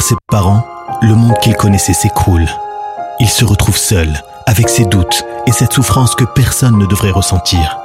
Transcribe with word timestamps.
Ses 0.00 0.14
parents, 0.30 0.64
le 1.02 1.14
monde 1.14 1.36
qu'il 1.42 1.54
connaissait 1.54 1.92
s'écroule. 1.92 2.46
Il 3.20 3.28
se 3.28 3.44
retrouve 3.44 3.76
seul, 3.76 4.22
avec 4.46 4.68
ses 4.68 4.84
doutes 4.84 5.24
et 5.46 5.52
cette 5.52 5.72
souffrance 5.72 6.14
que 6.14 6.24
personne 6.24 6.78
ne 6.78 6.86
devrait 6.86 7.10
ressentir. 7.10 7.78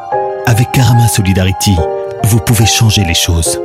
Avec 0.45 0.71
Karama 0.71 1.07
Solidarity, 1.07 1.75
vous 2.25 2.39
pouvez 2.39 2.65
changer 2.65 3.03
les 3.03 3.13
choses. 3.13 3.59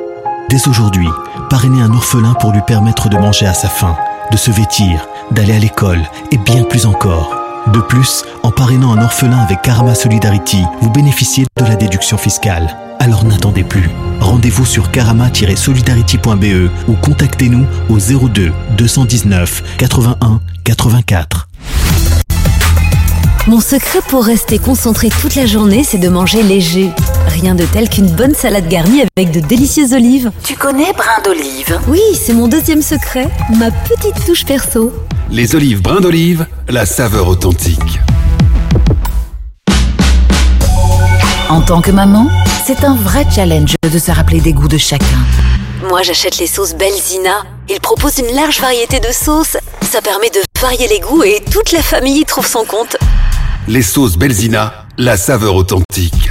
Dès 0.49 0.67
aujourd'hui, 0.67 1.09
parrainez 1.51 1.83
un 1.83 1.93
orphelin 1.93 2.35
pour 2.35 2.53
lui 2.53 2.63
permettre 2.63 3.09
de 3.09 3.19
manger 3.19 3.47
à 3.47 3.55
sa 3.55 3.69
faim, 3.69 3.97
de 4.33 4.37
se 4.37 4.51
vêtir, 4.51 5.07
d'aller 5.31 5.55
à 5.55 5.59
l'école 5.59 6.03
et 6.33 6.39
bien 6.39 6.65
plus 6.65 6.87
encore. 6.87 7.48
De 7.73 7.81
plus, 7.81 8.25
en 8.43 8.51
parrainant 8.51 8.93
un 8.97 9.03
orphelin 9.03 9.39
avec 9.39 9.61
Karama 9.61 9.95
Solidarity, 9.95 10.63
vous 10.81 10.91
bénéficiez 10.91 11.45
de 11.59 11.65
la 11.65 11.77
déduction 11.77 12.17
fiscale. 12.17 12.77
Alors 12.99 13.25
n'attendez 13.25 13.63
plus. 13.63 13.91
Rendez-vous 14.21 14.65
sur 14.65 14.91
karama-solidarity.be 14.91 16.71
ou 16.89 16.95
contactez-nous 16.95 17.67
au 17.91 17.99
02 17.99 18.53
219 18.77 19.77
81 19.77 20.41
84. 20.65 21.49
Mon 23.47 23.61
secret 23.61 24.01
pour 24.09 24.25
rester 24.25 24.59
concentré 24.59 25.11
toute 25.11 25.35
la 25.35 25.47
journée, 25.47 25.85
c'est 25.85 25.99
de 25.99 26.09
manger 26.09 26.43
léger. 26.43 26.91
Rien 27.41 27.55
de 27.55 27.65
tel 27.67 27.89
qu'une 27.89 28.11
bonne 28.11 28.35
salade 28.35 28.67
garnie 28.69 29.03
avec 29.17 29.31
de 29.31 29.39
délicieuses 29.39 29.93
olives. 29.93 30.33
Tu 30.43 30.57
connais 30.57 30.93
brin 30.93 31.23
d'olive? 31.25 31.79
Oui, 31.87 32.01
c'est 32.21 32.33
mon 32.33 32.49
deuxième 32.49 32.83
secret, 32.83 33.29
ma 33.57 33.71
petite 33.71 34.25
touche 34.27 34.45
perso. 34.45 34.93
Les 35.31 35.55
olives 35.55 35.81
brin 35.81 36.01
d'olive, 36.01 36.47
la 36.69 36.85
saveur 36.85 37.29
authentique. 37.29 38.01
En 41.49 41.61
tant 41.61 41.81
que 41.81 41.93
maman, 41.93 42.29
c'est 42.67 42.83
un 42.83 42.97
vrai 42.97 43.25
challenge 43.33 43.77
de 43.83 43.99
se 43.99 44.11
rappeler 44.11 44.41
des 44.41 44.53
goûts 44.53 44.67
de 44.67 44.79
chacun. 44.79 45.07
Moi, 45.89 46.03
j'achète 46.03 46.39
les 46.39 46.49
sauces 46.49 46.75
Belzina. 46.75 47.45
Ils 47.69 47.81
proposent 47.81 48.19
une 48.19 48.35
large 48.35 48.61
variété 48.61 48.99
de 48.99 49.13
sauces. 49.13 49.57
Ça 49.83 50.01
permet 50.01 50.31
de 50.31 50.41
varier 50.61 50.89
les 50.89 50.99
goûts 50.99 51.23
et 51.23 51.41
toute 51.53 51.71
la 51.71 51.83
famille 51.83 52.21
y 52.21 52.25
trouve 52.25 52.49
son 52.49 52.65
compte. 52.65 52.97
Les 53.69 53.83
sauces 53.83 54.17
Belzina, 54.17 54.87
la 54.97 55.17
saveur 55.17 55.55
authentique. 55.55 56.31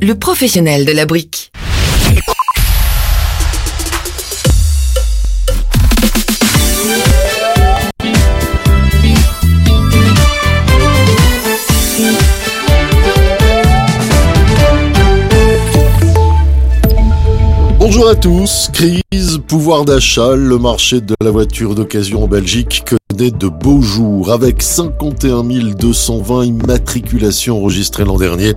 le 0.00 0.14
professionnel 0.14 0.84
de 0.84 0.92
la 0.92 1.06
brique. 1.06 1.50
Bonjour 17.78 18.08
à 18.08 18.14
tous. 18.14 18.70
Crise, 18.72 19.40
pouvoir 19.48 19.84
d'achat, 19.84 20.36
le 20.36 20.58
marché 20.58 21.00
de 21.00 21.14
la 21.20 21.30
voiture 21.30 21.74
d'occasion 21.74 22.24
en 22.24 22.28
Belgique 22.28 22.84
de 23.18 23.48
beaux 23.48 23.82
jours 23.82 24.30
avec 24.30 24.62
51 24.62 25.42
220 25.42 26.44
immatriculations 26.44 27.58
enregistrées 27.58 28.04
l'an 28.04 28.16
dernier. 28.16 28.54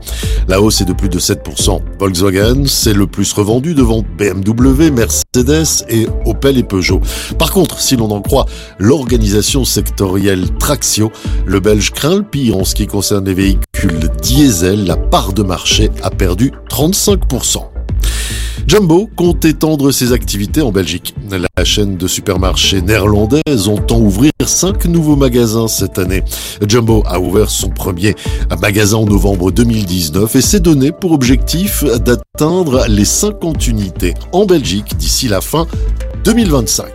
La 0.48 0.62
hausse 0.62 0.82
est 0.82 0.86
de 0.86 0.94
plus 0.94 1.10
de 1.10 1.20
7%. 1.20 1.82
Volkswagen, 2.00 2.66
c'est 2.68 2.94
le 2.94 3.08
plus 3.08 3.34
revendu 3.34 3.74
devant 3.74 4.04
BMW, 4.20 4.92
Mercedes 4.92 5.84
et 5.90 6.06
Opel 6.26 6.60
et 6.60 6.64
Peugeot. 6.64 7.02
Par 7.40 7.52
contre, 7.52 7.80
si 7.80 7.96
l'on 7.96 8.12
en 8.12 8.22
croit 8.22 8.46
l'organisation 8.78 9.66
sectorielle 9.66 10.52
Traxio, 10.60 11.12
le 11.46 11.60
Belge 11.60 11.92
craint 11.92 12.18
le 12.18 12.24
pire 12.24 12.58
en 12.58 12.64
ce 12.64 12.76
qui 12.76 12.86
concerne 12.86 13.26
les 13.26 13.34
véhicules 13.34 14.10
diesel. 14.22 14.86
La 14.86 14.98
part 14.98 15.34
de 15.34 15.42
marché 15.42 15.90
a 16.04 16.12
perdu 16.12 16.52
35%. 16.70 17.81
Jumbo 18.68 19.10
compte 19.16 19.44
étendre 19.46 19.92
ses 19.92 20.14
activités 20.14 20.62
en 20.62 20.72
Belgique. 20.72 21.14
La 21.30 21.66
chaîne 21.66 21.98
de 21.98 22.08
supermarchés 22.08 22.82
néerlandaise 22.82 23.68
entend 23.68 24.00
ouvrir 24.00 24.32
5 24.44 24.86
nouveaux 24.86 25.16
magasins 25.16 25.68
cette 25.68 26.00
année. 26.00 26.24
Jumbo 26.68 27.04
a 27.06 27.20
ouvert 27.20 27.50
son 27.50 27.70
premier 27.70 28.16
magasin 28.62 28.98
en 28.98 29.06
novembre 29.06 29.52
2019 29.52 30.36
et 30.36 30.42
s'est 30.42 30.60
donné 30.60 30.92
pour 30.92 31.12
objectif 31.12 31.84
d'atteindre 31.84 32.86
les 32.88 33.06
50 33.06 33.68
unités 33.68 34.14
en 34.32 34.46
Belgique 34.46 34.96
d'ici 34.98 35.28
la 35.28 35.42
fin 35.42 35.68
2025. 36.24 36.88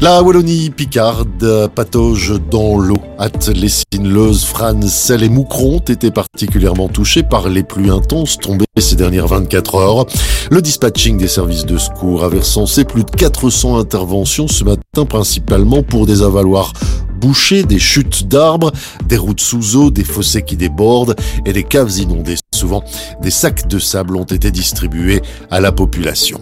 La 0.00 0.22
Wallonie 0.22 0.70
picarde 0.70 1.68
patauge 1.74 2.34
dans 2.52 2.78
l'eau. 2.78 2.98
At, 3.18 3.50
Lessines, 3.52 4.08
Leuze, 4.08 4.44
Fran, 4.44 4.80
Selle 4.82 5.24
et 5.24 5.28
Moucron 5.28 5.80
étaient 5.88 6.12
particulièrement 6.12 6.86
touchés 6.86 7.24
par 7.24 7.48
les 7.48 7.64
pluies 7.64 7.90
intenses 7.90 8.38
tombées 8.38 8.64
ces 8.78 8.94
dernières 8.94 9.26
24 9.26 9.74
heures. 9.74 10.06
Le 10.52 10.62
dispatching 10.62 11.18
des 11.18 11.26
services 11.26 11.66
de 11.66 11.76
secours 11.78 12.22
a 12.22 12.28
recensé 12.28 12.84
plus 12.84 13.02
de 13.02 13.10
400 13.10 13.76
interventions 13.76 14.46
ce 14.46 14.62
matin, 14.62 15.04
principalement 15.04 15.82
pour 15.82 16.06
des 16.06 16.22
avaloirs 16.22 16.74
bouchés, 17.20 17.64
des 17.64 17.80
chutes 17.80 18.28
d'arbres, 18.28 18.70
des 19.04 19.16
routes 19.16 19.40
sous 19.40 19.74
eau, 19.74 19.90
des 19.90 20.04
fossés 20.04 20.42
qui 20.42 20.56
débordent 20.56 21.16
et 21.44 21.52
des 21.52 21.64
caves 21.64 21.98
inondées. 21.98 22.36
Souvent, 22.54 22.84
des 23.20 23.32
sacs 23.32 23.66
de 23.66 23.80
sable 23.80 24.14
ont 24.14 24.22
été 24.22 24.52
distribués 24.52 25.22
à 25.50 25.58
la 25.58 25.72
population. 25.72 26.40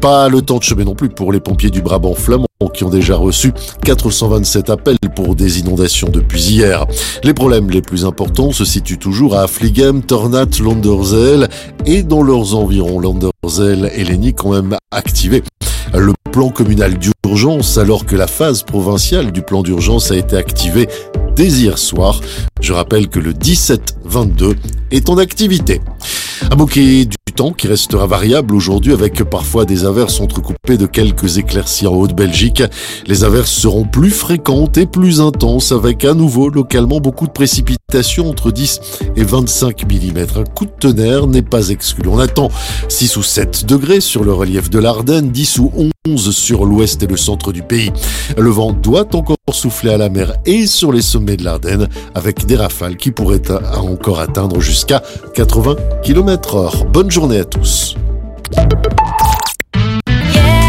Pas 0.00 0.30
le 0.30 0.40
temps 0.40 0.56
de 0.56 0.62
chemin 0.62 0.84
non 0.84 0.94
plus 0.94 1.10
pour 1.10 1.30
les 1.30 1.40
pompiers 1.40 1.70
du 1.70 1.82
Brabant 1.82 2.14
flamand 2.14 2.46
qui 2.72 2.84
ont 2.84 2.90
déjà 2.90 3.16
reçu 3.16 3.52
427 3.84 4.70
appels 4.70 4.96
pour 5.14 5.34
des 5.34 5.60
inondations 5.60 6.08
depuis 6.08 6.42
hier. 6.42 6.86
Les 7.22 7.34
problèmes 7.34 7.70
les 7.70 7.82
plus 7.82 8.04
importants 8.04 8.52
se 8.52 8.64
situent 8.64 8.98
toujours 8.98 9.36
à 9.36 9.42
Affligem, 9.42 10.02
Tornat, 10.02 10.46
Landerzeel 10.60 11.48
et 11.86 12.02
dans 12.02 12.22
leurs 12.22 12.54
environs. 12.54 13.00
Landerzeel 13.00 13.90
et 13.94 14.04
Lénic 14.04 14.44
ont 14.44 14.52
même 14.52 14.76
activé 14.90 15.42
le 15.94 16.12
plan 16.30 16.50
communal 16.50 16.96
d'urgence 16.98 17.78
alors 17.78 18.06
que 18.06 18.16
la 18.16 18.26
phase 18.26 18.62
provinciale 18.62 19.32
du 19.32 19.42
plan 19.42 19.62
d'urgence 19.62 20.10
a 20.10 20.16
été 20.16 20.36
activée 20.36 20.88
dès 21.34 21.48
hier 21.48 21.78
soir. 21.78 22.20
Je 22.60 22.72
rappelle 22.72 23.08
que 23.08 23.18
le 23.18 23.32
17-22 23.32 24.56
est 24.90 25.08
en 25.08 25.18
activité. 25.18 25.80
À 26.48 26.56
moquer 26.56 27.04
du 27.04 27.16
temps 27.34 27.52
qui 27.52 27.68
restera 27.68 28.06
variable 28.06 28.54
aujourd'hui 28.54 28.92
avec 28.92 29.22
parfois 29.24 29.64
des 29.64 29.84
averses 29.84 30.20
entrecoupées 30.20 30.78
de 30.78 30.86
quelques 30.86 31.38
éclaircies 31.38 31.86
en 31.86 31.94
Haute-Belgique. 31.94 32.62
Les 33.06 33.24
averses 33.24 33.50
seront 33.50 33.84
plus 33.84 34.10
fréquentes 34.10 34.78
et 34.78 34.86
plus 34.86 35.20
intenses 35.20 35.72
avec 35.72 36.04
à 36.04 36.14
nouveau 36.14 36.48
localement 36.48 37.00
beaucoup 37.00 37.26
de 37.26 37.32
précipitations 37.32 38.30
entre 38.30 38.50
10 38.50 38.80
et 39.16 39.24
25 39.24 39.84
mm. 39.84 40.18
Un 40.36 40.44
coup 40.44 40.64
de 40.64 40.70
tonnerre 40.70 41.26
n'est 41.26 41.42
pas 41.42 41.68
exclu. 41.68 42.08
On 42.08 42.18
attend 42.18 42.50
6 42.88 43.16
ou 43.16 43.22
7 43.22 43.66
degrés 43.66 44.00
sur 44.00 44.24
le 44.24 44.32
relief 44.32 44.70
de 44.70 44.78
l'Ardenne, 44.78 45.30
10 45.30 45.58
ou 45.58 45.72
11 46.08 46.34
sur 46.34 46.64
l'ouest 46.64 47.02
et 47.02 47.06
le 47.06 47.16
centre 47.16 47.52
du 47.52 47.62
pays. 47.62 47.92
Le 48.38 48.48
vent 48.48 48.72
doit 48.72 49.14
encore 49.14 49.36
souffler 49.52 49.92
à 49.92 49.98
la 49.98 50.08
mer 50.08 50.34
et 50.46 50.66
sur 50.66 50.92
les 50.92 51.02
sommets 51.02 51.36
de 51.36 51.44
l'Ardenne 51.44 51.88
avec 52.14 52.46
des 52.46 52.56
rafales 52.56 52.96
qui 52.96 53.10
pourraient 53.10 53.42
encore 53.74 54.20
atteindre 54.20 54.60
jusqu'à 54.60 55.02
80 55.34 55.76
km 56.02 56.29
heure. 56.29 56.85
Bonne 56.85 57.09
journée 57.09 57.39
à 57.39 57.45
tous. 57.45 57.95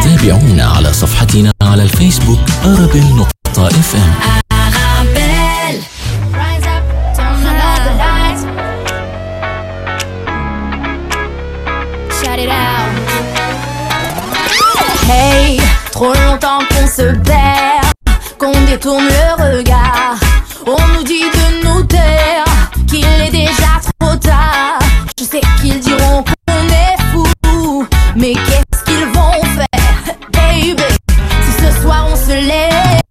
تابعونا 0.05 0.65
على 0.65 0.93
صفحتنا 0.93 1.53
على 1.63 1.83
الفيسبوك 1.83 2.39
أرابيل 2.65 3.17
نقطة 3.17 3.67
اف 3.67 3.95
ام 3.95 4.15
Rise 6.33 6.67
up, 6.75 6.85
turn 7.17 7.57
out 7.69 7.81
the 7.87 7.95
lights. 8.05 8.43
Shut 12.19 12.39
it 12.45 12.51
out. 12.51 12.91
Hey, 15.11 15.61
trop 15.93 16.15
longtemps 16.25 16.63
qu'on 16.71 16.87
se 16.99 17.09
perd, 17.31 17.93
qu'on 18.39 18.57
détourne 18.71 19.09
le 19.19 19.27
regard. 19.47 20.17
On 20.67 20.83
nous 20.95 21.05
dit 21.05 21.27
de 21.39 21.47
nous 21.65 21.83
Je 25.18 25.24
sais 25.26 25.42
qu'ils 25.62 25.80
diront 25.80 26.24
qu'on 26.48 26.68
est 26.68 26.98
fou, 27.12 27.26
mais 28.16 28.34
qu'est-ce 28.34 28.84
qu'ils 28.86 29.06
vont 29.08 29.44
faire, 29.56 30.16
baby, 30.32 30.84
si 31.44 31.52
ce 31.64 31.72
soir 31.82 32.08
on 32.12 32.16
se 32.16 32.32
lève? 32.32 33.02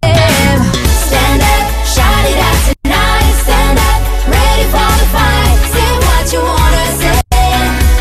Stand 1.06 1.40
up, 1.40 1.64
shout 1.84 2.24
it 2.28 2.38
out 2.38 2.58
tonight, 2.82 3.34
stand 3.42 3.78
up, 3.78 4.00
ready 4.28 4.66
for 4.70 4.90
the 4.98 5.06
fight, 5.14 5.58
say 5.72 5.90
what 6.06 6.32
you 6.32 6.40
wanna 6.40 6.84
say, 6.98 7.18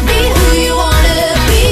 be 0.05 0.17
who 0.33 0.45
you 0.57 0.73
wanna 0.75 1.17
be. 1.47 1.63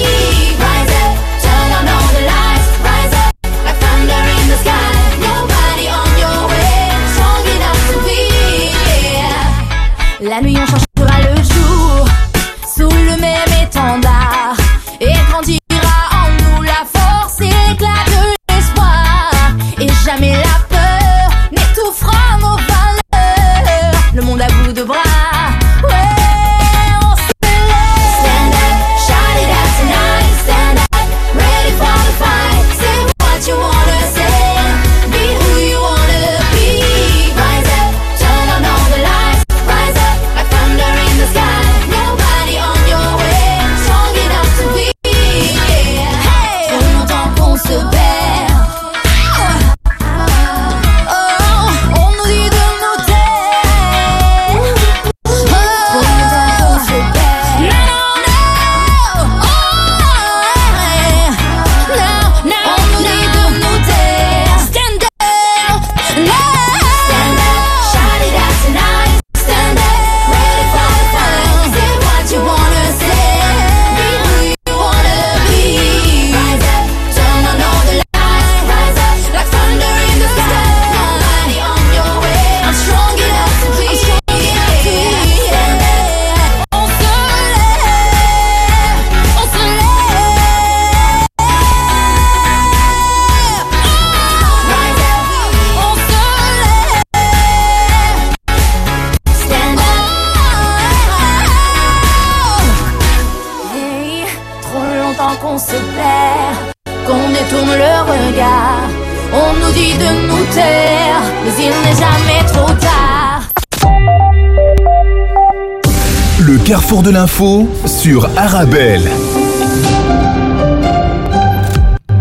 Rise 0.60 0.94
up, 1.02 1.14
turn 1.42 1.70
on 1.78 1.86
all 1.88 2.08
the 2.14 2.22
lights, 2.32 2.70
rise 2.84 3.16
up, 3.18 3.34
like 3.66 3.78
thunder 3.82 4.24
in 4.38 4.46
the 4.48 4.58
sky, 4.62 4.90
nobody 5.20 5.86
on 5.90 6.12
your 6.22 6.40
way, 6.50 6.94
strong 7.14 7.44
enough 7.56 7.82
to 7.90 7.98
be. 8.06 8.22
La 10.30 10.42
nuit 10.42 10.58
on 10.58 10.66
change 10.68 10.87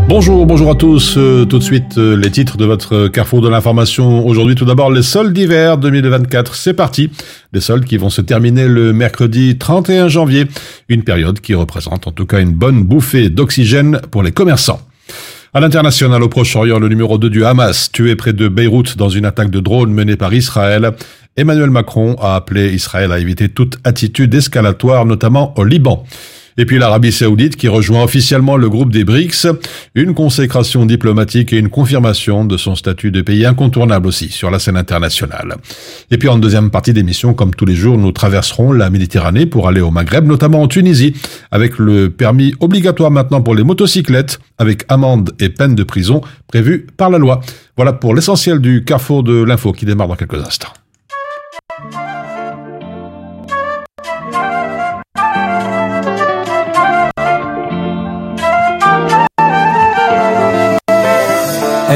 Bonjour, 0.09 0.45
bonjour 0.45 0.71
à 0.73 0.75
tous. 0.75 1.15
Euh, 1.17 1.45
tout 1.45 1.59
de 1.59 1.63
suite, 1.63 1.97
euh, 1.97 2.17
les 2.17 2.33
titres 2.33 2.57
de 2.57 2.65
votre 2.65 3.07
carrefour 3.07 3.41
de 3.41 3.49
l'information. 3.49 4.27
Aujourd'hui, 4.27 4.57
tout 4.57 4.65
d'abord, 4.65 4.91
les 4.91 5.03
soldes 5.03 5.33
d'hiver 5.33 5.79
2024. 5.79 6.57
C'est 6.57 6.75
parti. 6.75 7.11
Les 7.53 7.61
soldes 7.61 7.85
qui 7.85 7.99
vont 7.99 8.11
se 8.11 8.21
terminer 8.21 8.67
le 8.67 8.93
mercredi 8.93 9.59
31 9.59 10.09
janvier. 10.09 10.47
Une 10.89 11.05
période 11.05 11.39
qui 11.39 11.55
représente 11.55 12.09
en 12.09 12.11
tout 12.11 12.27
cas 12.27 12.41
une 12.41 12.53
bonne 12.53 12.83
bouffée 12.83 13.29
d'oxygène 13.29 14.01
pour 14.11 14.25
les 14.25 14.33
commerçants. 14.33 14.81
À 15.57 15.61
l'international, 15.61 16.23
au 16.23 16.29
Proche-Orient, 16.29 16.79
le 16.79 16.89
numéro 16.89 17.17
2 17.17 17.31
du 17.31 17.43
Hamas, 17.43 17.91
tué 17.91 18.15
près 18.15 18.35
de 18.35 18.47
Beyrouth 18.47 18.99
dans 18.99 19.09
une 19.09 19.25
attaque 19.25 19.49
de 19.49 19.59
drone 19.59 19.91
menée 19.91 20.17
par 20.17 20.35
Israël. 20.35 20.91
Emmanuel 21.35 21.71
Macron 21.71 22.15
a 22.21 22.35
appelé 22.35 22.75
Israël 22.75 23.11
à 23.11 23.19
éviter 23.19 23.49
toute 23.49 23.79
attitude 23.83 24.35
escalatoire, 24.35 25.07
notamment 25.07 25.55
au 25.57 25.65
Liban. 25.65 26.05
Et 26.59 26.65
puis 26.65 26.79
l'Arabie 26.79 27.13
saoudite 27.13 27.57
qui 27.57 27.69
rejoint 27.69 28.03
officiellement 28.03 28.57
le 28.57 28.69
groupe 28.69 28.91
des 28.91 29.05
BRICS, 29.05 29.49
une 29.95 30.15
consécration 30.15 30.87
diplomatique 30.87 31.53
et 31.53 31.59
une 31.59 31.69
confirmation 31.69 32.45
de 32.45 32.57
son 32.57 32.75
statut 32.75 33.11
de 33.11 33.21
pays 33.21 33.45
incontournable 33.45 34.07
aussi 34.07 34.29
sur 34.31 34.51
la 34.51 34.59
scène 34.59 34.77
internationale. 34.77 35.57
Et 36.11 36.19
puis 36.19 36.29
en 36.29 36.39
deuxième 36.39 36.71
partie 36.71 36.93
d'émission, 36.93 37.35
comme 37.35 37.55
tous 37.55 37.67
les 37.67 37.75
jours, 37.75 37.99
nous 37.99 38.13
traverserons 38.13 38.73
la 38.73 38.91
Méditerranée 38.91 39.47
pour 39.47 39.69
aller 39.69 39.81
au 39.81 39.91
Maghreb, 39.91 40.27
notamment 40.27 40.63
en 40.63 40.69
Tunisie, 40.69 41.15
avec 41.51 41.79
le 41.79 42.11
permis 42.11 42.55
obligatoire 42.61 43.11
maintenant 43.11 43.43
pour 43.43 43.55
les 43.55 43.65
motocyclettes, 43.65 44.39
avec 44.59 44.85
amende 44.89 45.33
et 45.41 45.51
peine 45.51 45.75
de 45.75 45.85
prison 45.85 46.23
prévues 46.47 46.87
par 46.97 47.11
la 47.11 47.19
loi. 47.19 47.41
Voilà 47.77 47.93
pour 47.93 48.15
l'essentiel 48.15 48.61
du 48.61 48.85
carrefour 48.85 49.23
de 49.23 49.43
l'info 49.43 49.73
qui 49.73 49.85
démarre 49.85 50.09
dans 50.09 50.17
quelques 50.17 50.47
instants. 50.47 50.73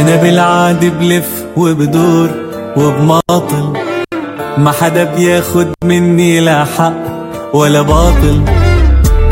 أنا 0.00 0.16
بالعادي 0.16 0.90
بلف 0.90 1.44
وبدور 1.56 2.30
وبماطل. 2.76 3.72
ما 4.58 4.72
حدا 4.72 5.04
بياخد 5.04 5.68
مني 5.84 6.40
لا 6.40 6.64
حق 6.64 6.92
ولا 7.54 7.82
باطل. 7.82 8.44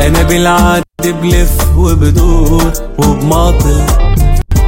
أنا 0.01 0.23
بالعادي 0.23 1.13
بلف 1.23 1.77
وبدور 1.77 2.73
وبماطل. 2.99 3.81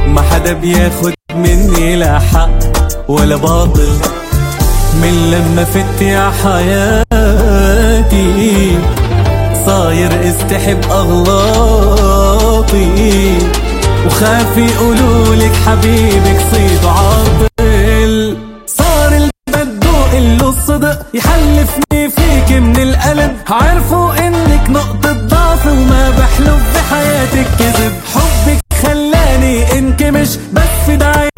ما 0.07 0.21
حدا 0.21 0.53
بياخد 0.53 1.13
مني 1.35 1.95
لا 1.95 2.19
حق 2.19 2.59
ولا 3.07 3.35
باطل. 3.35 3.93
من 5.01 5.31
لما 5.31 5.63
فت 5.63 6.01
يا 6.01 6.31
حياتي 6.43 7.59
صاير 9.65 10.29
استحب 10.29 10.81
أغلاطي. 10.91 12.71
وخاف 14.05 14.57
يقولولك 14.57 15.51
حبيبك 15.65 16.39
صيد 16.51 16.85
عاطل. 16.85 18.37
صار 18.67 19.11
البدو 19.13 19.91
له 20.13 20.49
الصدق 20.49 21.05
يحلفني 21.13 22.09
فيك 22.09 22.51
من 22.51 22.77
القلب 22.77 23.37
عرفوا 23.49 24.27
إنك 24.27 24.69
نقطة 24.69 25.13
ضعف 25.13 25.67
وما 25.67 26.09
بحلف 26.09 26.61
بحياتك 26.75 27.47
كذب. 27.59 27.93
حبك 28.15 28.59
خلاني 28.83 29.79
إنكمش 29.79 30.29
بس 30.53 30.89
عينيكي 30.89 31.30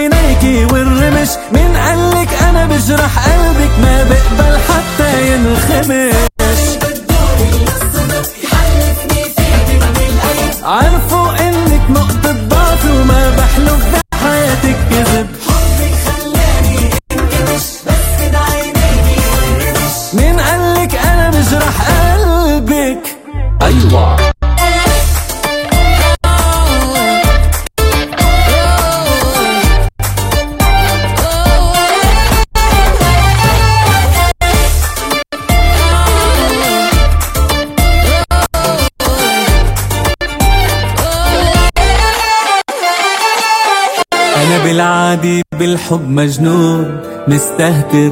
بالحب 45.63 46.09
مجنون 46.09 46.99
مستهتر. 47.27 48.11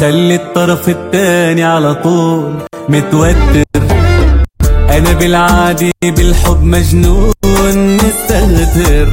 خلي 0.00 0.34
الطرف 0.34 0.88
التاني 0.88 1.64
على 1.64 1.94
طول 1.94 2.54
متوتر. 2.88 3.64
أنا 4.90 5.12
بالعادي 5.12 5.92
بالحب 6.04 6.62
مجنون 6.62 7.96
مستهتر. 7.96 9.08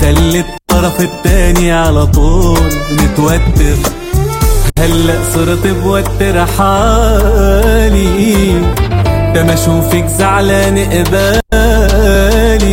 خلي 0.00 0.40
الطرف 0.40 1.00
التاني 1.00 1.72
على 1.72 2.06
طول 2.06 2.70
متوتر. 2.90 3.76
هلأ 4.78 5.14
صرت 5.34 5.66
بوتر 5.66 6.46
حالي. 6.46 8.52
لما 9.36 9.54
أشوفك 9.54 10.06
زعلان 10.06 10.78
قبالي. 10.78 12.70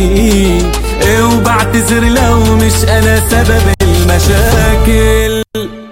إيه 1.02 1.22
وبعتذر 1.22 2.04
لو 2.04 2.56
مش 2.56 2.84
أنا 2.84 3.20
سبب 3.30 3.77
المشاكل. 4.08 5.42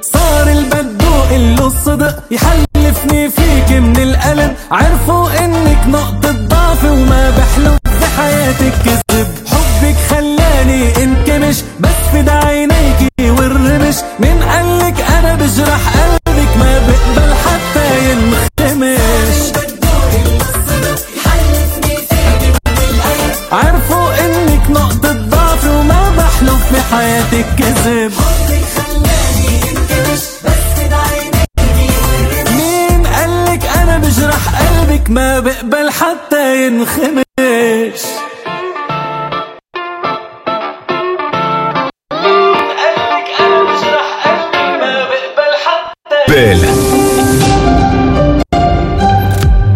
صار 0.03 0.49
البدو 0.49 1.07
له 1.31 1.67
الصدق 1.67 2.23
يحلفني 2.31 3.31
فيك 3.31 3.71
من 3.71 3.97
القلب 3.97 4.55
عرفوا 4.71 5.45
إنك 5.45 5.87
نقطة 5.89 6.33
ضعف 6.33 6.85
وما 6.85 7.31
بحلف 7.31 7.79
بحياتك 8.03 8.73
كذب 8.85 9.06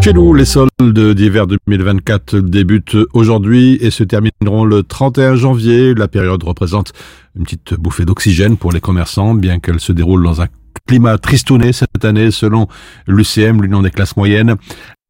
Chez 0.03 0.13
nous, 0.13 0.35
les 0.35 0.45
soldes 0.45 0.69
d'hiver 1.15 1.47
2024 1.47 2.37
débutent 2.41 2.99
aujourd'hui 3.15 3.79
et 3.81 3.91
se 3.91 4.05
termineront 4.05 4.67
le 4.67 4.83
31 4.83 5.37
janvier. 5.37 5.95
La 5.95 6.07
période 6.07 6.45
représente 6.45 6.93
une 7.35 7.45
petite 7.45 7.73
bouffée 7.73 8.05
d'oxygène 8.05 8.59
pour 8.59 8.73
les 8.73 8.81
commerçants, 8.81 9.33
bien 9.33 9.59
qu'elle 9.59 9.81
se 9.81 9.93
déroule 9.93 10.23
dans 10.23 10.43
un 10.43 10.49
climat 10.87 11.17
tristouné 11.17 11.73
cette 11.73 12.05
année 12.05 12.31
selon 12.31 12.69
l'UCM, 13.07 13.63
l'Union 13.63 13.81
des 13.81 13.91
classes 13.91 14.19
moyennes. 14.19 14.57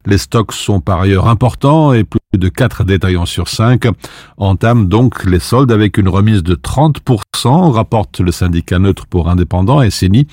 Les 0.07 0.17
stocks 0.17 0.53
sont 0.53 0.81
par 0.81 1.01
ailleurs 1.01 1.29
importants 1.29 1.93
et 1.93 2.05
plus 2.05 2.21
de 2.33 2.49
4 2.49 2.85
détaillants 2.85 3.27
sur 3.27 3.49
5 3.49 3.87
entament 4.39 4.87
donc 4.87 5.25
les 5.25 5.41
soldes 5.41 5.71
avec 5.71 5.99
une 5.99 6.09
remise 6.09 6.43
de 6.43 6.55
30%, 6.55 7.71
rapporte 7.71 8.21
le 8.21 8.33
syndicat 8.33 8.79
neutre 8.79 9.07
pour 9.07 9.29
indépendants 9.29 9.89
SNI, 9.89 10.27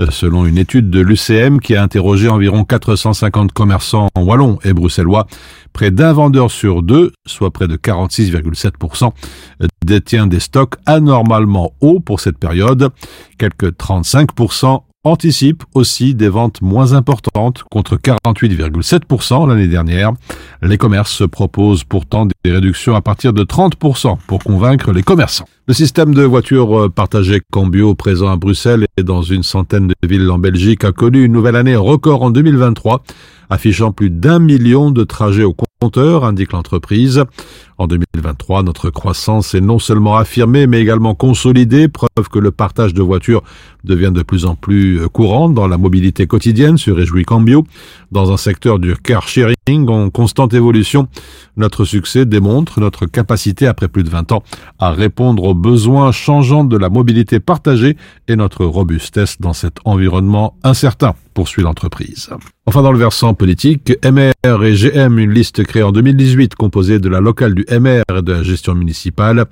euh, 0.00 0.08
selon 0.10 0.44
une 0.44 0.58
étude 0.58 0.90
de 0.90 1.00
l'UCM 1.00 1.60
qui 1.60 1.74
a 1.76 1.82
interrogé 1.82 2.28
environ 2.28 2.64
450 2.64 3.52
commerçants 3.52 4.08
wallons 4.18 4.58
et 4.64 4.74
bruxellois. 4.74 5.26
Près 5.72 5.90
d'un 5.90 6.12
vendeur 6.12 6.50
sur 6.50 6.82
deux, 6.82 7.12
soit 7.26 7.50
près 7.50 7.68
de 7.68 7.76
46,7%, 7.76 9.12
détient 9.84 10.26
des 10.26 10.40
stocks 10.40 10.74
anormalement 10.84 11.72
hauts 11.80 12.00
pour 12.00 12.20
cette 12.20 12.38
période. 12.38 12.90
Quelques 13.38 13.72
35% 13.72 14.82
anticipe 15.06 15.62
aussi 15.74 16.14
des 16.14 16.28
ventes 16.28 16.60
moins 16.62 16.92
importantes 16.92 17.62
contre 17.70 17.96
48,7% 17.96 19.48
l'année 19.48 19.68
dernière. 19.68 20.12
Les 20.62 20.78
commerces 20.78 21.22
proposent 21.30 21.84
pourtant 21.84 22.26
des 22.46 22.52
réductions 22.52 22.94
à 22.94 23.00
partir 23.00 23.32
de 23.32 23.42
30% 23.42 24.18
pour 24.28 24.44
convaincre 24.44 24.92
les 24.92 25.02
commerçants. 25.02 25.48
Le 25.66 25.74
système 25.74 26.14
de 26.14 26.22
voitures 26.22 26.84
euh, 26.84 26.88
partagées 26.88 27.40
Cambio 27.50 27.96
présent 27.96 28.28
à 28.28 28.36
Bruxelles 28.36 28.86
et 28.96 29.02
dans 29.02 29.22
une 29.22 29.42
centaine 29.42 29.88
de 29.88 29.94
villes 30.08 30.30
en 30.30 30.38
Belgique 30.38 30.84
a 30.84 30.92
connu 30.92 31.24
une 31.24 31.32
nouvelle 31.32 31.56
année 31.56 31.74
record 31.74 32.22
en 32.22 32.30
2023 32.30 33.02
affichant 33.50 33.92
plus 33.92 34.10
d'un 34.10 34.38
million 34.38 34.90
de 34.90 35.04
trajets 35.04 35.44
au 35.44 35.54
compteur, 35.80 36.24
indique 36.24 36.52
l'entreprise. 36.52 37.24
En 37.78 37.86
2023, 37.86 38.62
notre 38.62 38.88
croissance 38.88 39.54
est 39.54 39.60
non 39.60 39.78
seulement 39.78 40.16
affirmée, 40.16 40.66
mais 40.66 40.80
également 40.80 41.14
consolidée, 41.14 41.88
preuve 41.88 42.28
que 42.32 42.38
le 42.38 42.50
partage 42.50 42.94
de 42.94 43.02
voitures 43.02 43.42
devient 43.84 44.12
de 44.12 44.22
plus 44.22 44.46
en 44.46 44.54
plus 44.54 45.06
courant 45.10 45.50
dans 45.50 45.68
la 45.68 45.76
mobilité 45.76 46.26
quotidienne, 46.26 46.78
se 46.78 46.90
réjouit 46.90 47.24
Cambio. 47.24 47.66
Dans 48.12 48.32
un 48.32 48.38
secteur 48.38 48.78
du 48.78 48.96
car 48.96 49.28
sharing 49.28 49.88
en 49.88 50.08
constante 50.08 50.54
évolution, 50.54 51.08
notre 51.56 51.84
succès 51.84 52.24
démontre 52.36 52.80
notre 52.80 53.06
capacité, 53.06 53.66
après 53.66 53.88
plus 53.88 54.04
de 54.04 54.10
20 54.10 54.32
ans, 54.32 54.42
à 54.78 54.90
répondre 54.90 55.44
aux 55.44 55.54
besoins 55.54 56.12
changeants 56.12 56.64
de 56.64 56.76
la 56.76 56.90
mobilité 56.90 57.40
partagée 57.40 57.96
et 58.28 58.36
notre 58.36 58.66
robustesse 58.66 59.40
dans 59.40 59.54
cet 59.54 59.76
environnement 59.86 60.54
incertain 60.62 61.14
poursuit 61.36 61.62
l'entreprise. 61.62 62.30
Enfin, 62.64 62.82
dans 62.82 62.92
le 62.92 62.98
versant 62.98 63.34
politique, 63.34 63.92
MR 64.02 64.64
et 64.64 64.72
GM, 64.72 65.18
une 65.18 65.32
liste 65.32 65.62
créée 65.64 65.82
en 65.82 65.92
2018 65.92 66.54
composée 66.54 66.98
de 66.98 67.10
la 67.10 67.20
locale 67.20 67.54
du 67.54 67.66
MR 67.70 68.04
et 68.08 68.22
de 68.22 68.32
la 68.32 68.42
gestion 68.42 68.74
municipale, 68.74 69.44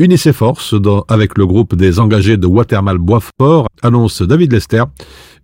unissent 0.00 0.22
ses 0.22 0.32
forces 0.32 0.74
avec 1.08 1.38
le 1.38 1.46
groupe 1.46 1.76
des 1.76 2.00
engagés 2.00 2.38
de 2.38 2.48
Watermal 2.48 2.98
Boisfort, 2.98 3.68
annonce 3.82 4.20
David 4.20 4.52
Lester, 4.52 4.82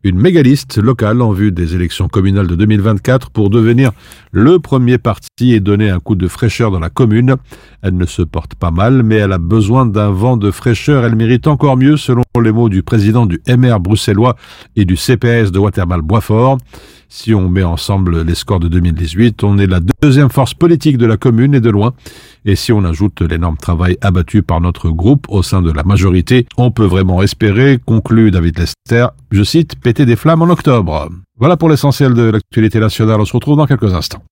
une 0.05 0.19
mégaliste 0.19 0.77
locale 0.77 1.23
en 1.23 1.33
vue 1.33 1.51
des 1.51 1.75
élections 1.75 2.09
communales 2.09 2.47
de 2.47 2.57
2024 2.57 3.31
pour 3.31 3.49
devenir 3.49 3.93
le 4.33 4.59
premier 4.59 4.99
parti 4.99 5.55
et 5.55 5.61
donner 5.61 5.89
un 5.89 5.99
coup 5.99 6.15
de 6.15 6.29
fraîcheur 6.29 6.71
dans 6.71 6.79
la 6.79 6.91
commune. 6.91 7.37
Elle 7.83 7.97
ne 7.97 8.05
se 8.05 8.21
porte 8.21 8.55
pas 8.55 8.71
mal, 8.71 9.03
mais 9.03 9.17
elle 9.17 9.33
a 9.33 9.39
besoin 9.39 9.87
d'un 9.87 10.11
vent 10.11 10.37
de 10.37 10.51
fraîcheur. 10.51 11.05
Elle 11.05 11.17
mérite 11.17 11.47
encore 11.47 11.79
mieux, 11.79 11.97
selon 11.97 12.23
les 12.43 12.53
mots 12.53 12.69
du 12.69 12.83
président 12.83 13.25
du 13.25 13.41
MR 13.49 13.81
bruxellois 13.81 14.37
et 14.77 14.85
du 14.85 14.97
CPS 14.97 15.53
de 15.53 15.59
Watermal-Boisfort. 15.85 16.59
Si 17.09 17.33
on 17.35 17.49
met 17.49 17.63
ensemble 17.63 18.23
les 18.23 18.35
scores 18.35 18.61
de 18.61 18.69
2018, 18.69 19.45
on 19.45 19.59
est 19.59 19.67
la 19.67 19.79
deuxième 20.03 20.31
force 20.31 20.55
politique 20.55 20.99
de 20.99 21.07
la 21.07 21.17
commune 21.17 21.55
et 21.55 21.61
de 21.61 21.71
loin. 21.71 21.93
Et 22.45 22.57
si 22.57 22.73
on 22.73 22.83
ajoute 22.85 23.21
l'énorme 23.23 23.57
travail 23.57 23.97
abattu 24.01 24.43
par 24.43 24.61
notre 24.61 24.91
groupe 24.91 25.27
au 25.29 25.43
sein 25.43 25.63
de 25.63 25.71
la 25.71 25.85
majorité, 25.85 26.47
on 26.57 26.71
peut 26.71 26.87
vraiment 26.87 27.23
espérer, 27.23 27.79
conclut 27.85 28.31
David 28.31 28.59
Lester, 28.59 29.07
je 29.31 29.43
cite, 29.45 29.77
péter 29.77 30.07
des 30.07 30.17
flammes 30.17 30.43
en 30.43 30.51
octobre. 30.51 31.09
Voilà 31.39 31.57
pour 31.57 31.69
l'essentiel 31.69 32.15
de 32.15 32.31
l'actualité 32.31 32.81
nationale. 32.81 33.21
On 33.21 33.25
se 33.25 33.33
retrouve 33.33 33.59
dans 33.59 33.67
quelques 33.67 33.95
instants. 33.95 34.23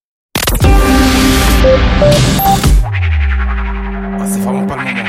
Ah, 4.19 4.27
c'est 4.27 4.41
vraiment 4.41 4.67
pas 4.67 4.77
le 4.77 4.83
moment. 4.83 5.03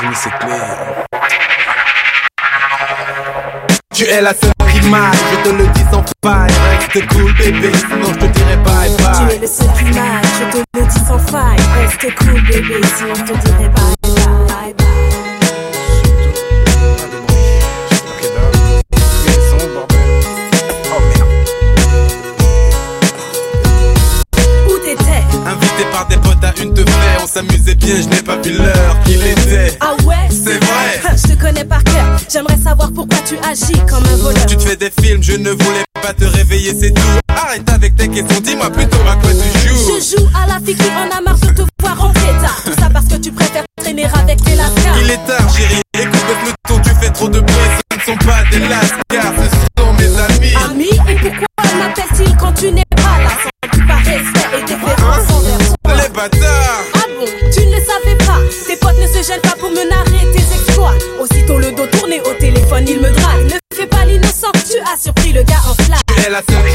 J'ai 0.00 0.08
mis 0.08 0.14
Tu 3.96 4.04
es 4.04 4.20
la 4.20 4.34
seule 4.34 4.52
qui 4.70 4.76
je 4.76 5.42
te 5.42 5.48
le 5.56 5.66
dis 5.68 5.84
sans 5.90 6.04
faille. 6.22 6.52
Reste 6.68 7.06
cool 7.08 7.32
bébé, 7.38 7.72
sinon 7.78 8.12
je 8.12 8.18
te 8.18 8.26
dirai 8.26 8.56
bye 8.56 8.90
bye. 8.98 9.30
Tu 9.30 9.36
es 9.36 9.38
le 9.38 9.46
seul 9.46 9.68
qui 9.68 9.86
je 9.86 10.44
te 10.52 10.58
le 10.78 10.86
dis 10.86 11.00
sans 11.08 11.18
faille. 11.18 11.56
Reste 11.80 12.14
cool 12.18 12.42
bébé, 12.42 12.80
sinon 12.94 13.14
je 13.14 13.22
te 13.22 13.38
dirai 13.38 13.70
bye 13.70 13.94
bye. 14.02 14.74
bye, 14.74 15.16
Où 15.22 15.25
Invité 25.46 25.84
par 25.92 26.06
des 26.08 26.16
potes 26.16 26.42
à 26.42 26.52
une 26.60 26.74
de 26.74 26.84
fer, 26.84 27.20
on 27.22 27.26
s'amusait 27.26 27.76
bien, 27.76 27.94
je 28.02 28.08
n'ai 28.08 28.22
pas 28.22 28.36
vu 28.38 28.52
l'heure 28.52 28.96
qu'il 29.04 29.24
était. 29.24 29.76
Ah 29.80 29.94
ouais? 30.04 30.16
C'est 30.28 30.58
vrai. 30.58 31.16
Je 31.16 31.34
te 31.34 31.40
connais 31.40 31.64
par 31.64 31.82
cœur, 31.84 32.18
j'aimerais 32.28 32.58
savoir 32.58 32.90
pourquoi 32.92 33.18
tu 33.24 33.36
agis 33.38 33.80
comme 33.88 34.04
un 34.12 34.16
voleur. 34.16 34.46
Tu 34.46 34.56
te 34.56 34.62
fais 34.62 34.76
des 34.76 34.90
films, 35.00 35.22
je 35.22 35.32
ne 35.32 35.50
voulais 35.50 35.84
pas 36.02 36.12
te 36.12 36.24
réveiller, 36.24 36.74
c'est 36.78 36.90
tout. 36.92 37.02
Arrête 37.28 37.68
avec 37.70 37.94
tes 37.96 38.08
questions, 38.08 38.40
dis-moi 38.40 38.70
plutôt 38.70 38.98
à 39.08 39.14
quoi 39.16 39.30
tu 39.30 39.68
joues. 39.68 40.00
Je 40.00 40.16
joue 40.16 40.28
à 40.34 40.46
la 40.48 40.58
fille 40.64 40.74
qui 40.74 40.90
en 40.90 41.16
a 41.16 41.20
marre 41.20 41.38
de 41.38 41.46
te 41.46 41.62
voir 41.80 41.96
rentrer 41.98 42.32
tard. 42.40 42.60
Tout 42.64 42.72
ça 42.80 42.90
parce 42.92 43.06
que 43.06 43.16
tu 43.16 43.30
préfères 43.30 43.64
traîner 43.80 44.04
avec 44.04 44.42
tes 44.42 44.56
lascars. 44.56 44.98
Il 45.00 45.10
est 45.10 45.26
tard, 45.26 45.48
chérie, 45.56 45.82
écoute 45.94 46.24
le 46.44 46.52
ton, 46.68 46.80
tu 46.80 46.90
fais 47.00 47.10
trop 47.10 47.28
de 47.28 47.40
bruit, 47.40 47.54
ce 47.92 47.96
ne 47.96 48.02
sont 48.02 48.26
pas 48.26 48.42
des 48.50 48.60
lascars, 48.68 49.32
ce 49.38 49.82
sont 49.82 49.92
mes 49.92 50.18
amis. 50.18 50.54
Amis, 50.70 51.00
et 51.08 51.14
pourquoi 51.20 51.46
m'appelle-t-il 51.78 52.36
quand 52.36 52.52
tu 52.52 52.72
n'es 52.72 52.82
pas 52.96 53.05
Ah 56.94 57.06
bon, 57.18 57.26
tu 57.52 57.66
ne 57.66 57.76
le 57.76 57.82
savais 57.84 58.16
pas. 58.18 58.40
Tes 58.66 58.76
potes 58.76 58.98
ne 58.98 59.06
se 59.06 59.26
gênent 59.26 59.40
pas 59.40 59.54
pour 59.58 59.70
me 59.70 59.88
narrer 59.88 60.30
tes 60.32 60.42
exploits. 60.42 60.94
Aussitôt 61.20 61.58
le 61.58 61.70
dos 61.72 61.86
tourné 61.86 62.20
au 62.20 62.34
téléphone, 62.34 62.84
il 62.88 63.00
me 63.00 63.10
drague. 63.10 63.44
Ne 63.44 63.76
fais 63.76 63.86
pas 63.86 64.04
l'innocent, 64.04 64.50
tu 64.52 64.78
as 64.78 65.00
surpris 65.00 65.32
le 65.32 65.42
gars 65.42 65.62
en 65.68 65.74
flamme. 65.84 66.00
Tu 66.16 66.26
es 66.26 66.30
la 66.30 66.42
seule 66.48 66.66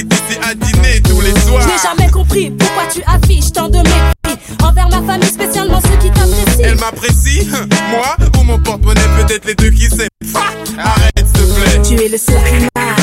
ici 0.00 0.38
à 0.42 0.54
dîner 0.54 1.00
tous 1.02 1.20
les 1.20 1.38
soirs. 1.40 1.62
Je 1.62 1.68
n'ai 1.68 1.96
jamais 1.98 2.10
compris 2.10 2.50
pourquoi 2.50 2.84
tu 2.92 3.02
affiches 3.06 3.52
tant 3.52 3.68
de 3.68 3.78
mépris 3.78 4.42
Envers 4.62 4.88
ma 4.88 5.02
famille, 5.02 5.28
spécialement 5.28 5.80
ceux 5.80 5.96
qui 5.98 6.10
t'apprécient 6.10 6.64
Elle 6.64 6.78
m'apprécie, 6.78 7.48
moi 7.90 8.16
ou 8.38 8.42
mon 8.44 8.58
porte-monnaie, 8.58 9.00
peut-être 9.20 9.46
les 9.46 9.54
deux 9.54 9.70
qui 9.70 9.88
sait. 9.88 10.08
Arrête, 10.78 11.12
s'il 11.16 11.32
te 11.32 11.60
plaît. 11.60 11.82
Tu 11.82 12.02
es 12.02 12.08
le 12.08 12.18
seul 12.18 12.36
qui 12.36 13.01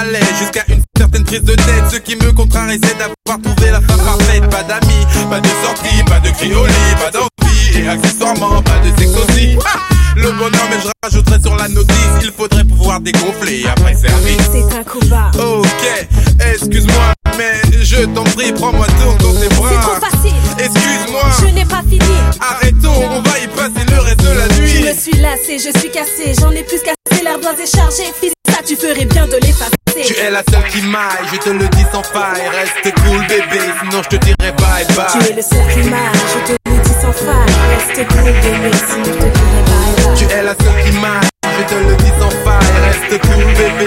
allait 0.00 0.20
jusqu'à 0.38 0.64
une 0.68 0.82
certaine 0.96 1.24
prise 1.24 1.42
de 1.42 1.54
tête. 1.54 1.84
Ce 1.92 1.96
qui 1.98 2.16
me 2.16 2.32
contrarie, 2.32 2.78
c'est 2.82 2.96
d'avoir 2.98 3.40
trouvé 3.42 3.70
la 3.70 3.80
femme 3.80 4.00
parfaite. 4.04 4.48
Pas 4.50 4.62
d'amis, 4.62 5.06
pas 5.30 5.40
de 5.40 5.48
sortie, 5.64 6.02
pas 6.04 6.20
de 6.20 6.30
cri 6.30 6.54
au 6.54 6.66
lit, 6.66 6.72
pas 7.02 7.10
d'envie. 7.10 7.78
Et 7.78 7.88
accessoirement, 7.88 8.62
pas 8.62 8.78
de 8.84 8.90
sexe 8.98 9.12
aussi. 9.16 9.56
Ah 9.64 9.78
le 10.16 10.32
bonheur, 10.32 10.66
mais 10.68 10.76
je 10.82 10.88
rajouterai 11.04 11.40
sur 11.40 11.54
la 11.56 11.68
notice. 11.68 11.94
Il 12.22 12.32
faudrait 12.32 12.64
pouvoir 12.64 13.00
dégonfler 13.00 13.64
après 13.68 13.94
service. 13.94 14.36
C'est 14.52 14.76
un 14.76 14.82
coup 14.82 14.98
bas 15.06 15.30
Ok, 15.38 16.08
excuse-moi, 16.52 17.12
mais 17.38 17.52
je 17.82 18.04
t'en 18.06 18.24
prie, 18.24 18.52
prends-moi 18.52 18.86
donc 19.04 19.18
dans 19.18 19.32
tes 19.32 19.42
C'est 19.42 19.48
trop 19.50 19.62
bras. 19.64 20.00
facile 20.00 20.34
Excuse-moi, 20.58 21.22
Je 21.40 21.46
n'ai 21.54 21.64
pas 21.64 21.80
fini 21.88 22.00
arrêtons, 22.40 23.08
on 23.12 23.22
va 23.22 23.38
y 23.38 23.46
passer 23.48 23.86
le 23.88 24.00
reste 24.00 24.20
de 24.22 24.28
la 24.30 24.48
Je 24.48 24.60
nuit. 24.60 24.82
me 24.82 24.92
suis 24.94 25.16
lassée, 25.22 25.58
je 25.58 25.78
suis 25.78 25.90
cassée 25.90 26.34
J'en 26.38 26.50
ai 26.50 26.64
plus 26.64 26.80
cassé, 26.80 27.22
l'ardoise 27.22 27.60
est 27.62 27.74
chargée 27.76 28.12
ça 28.60 28.66
tu 28.66 28.76
ferais 28.76 29.04
bien 29.04 29.26
de 29.26 29.36
l'effacer 29.36 29.76
Tu 30.04 30.14
es 30.18 30.30
la 30.30 30.42
seule 30.50 30.64
qui 30.70 30.82
m'aille, 30.82 31.26
je 31.32 31.38
te 31.38 31.50
le 31.50 31.68
dis 31.68 31.84
sans 31.92 32.02
faille. 32.02 32.40
Reste 32.48 32.94
cool, 33.02 33.20
bébé, 33.26 33.60
sinon 33.80 34.02
je 34.02 34.08
te 34.08 34.16
dirai 34.16 34.52
bye 34.52 34.84
bye. 34.96 35.06
Tu 35.12 35.30
es 35.30 35.36
le 35.36 35.42
seul 35.42 35.66
qui 35.72 35.88
m'aille, 35.88 36.00
je 36.32 36.52
te 36.52 36.56
le 36.68 36.78
dis 36.82 36.88
sans 36.88 37.00
sans 37.00 37.12
faille. 37.12 37.54
Reste 37.70 38.08
cool, 38.08 38.24
bébé, 38.24 38.70
sinon 38.88 39.04
je 39.04 39.10
te 39.10 39.16
dirai 39.16 39.30
bye 39.30 39.94
bye. 39.96 40.16
Tu 40.16 40.24
es 40.24 40.42
la 40.42 40.54
seule 40.54 40.84
qui 40.84 40.92
m'aille, 40.98 41.28
je 41.44 41.62
te 41.68 41.74
le 41.74 41.94
dis 41.96 42.12
sans 42.18 42.30
faille. 42.44 42.70
Reste 42.86 43.20
cool, 43.22 43.44
bébé, 43.44 43.79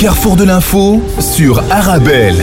carrefour 0.00 0.34
de 0.34 0.44
l'info 0.44 1.02
sur 1.20 1.58
Arabelle. 1.70 2.36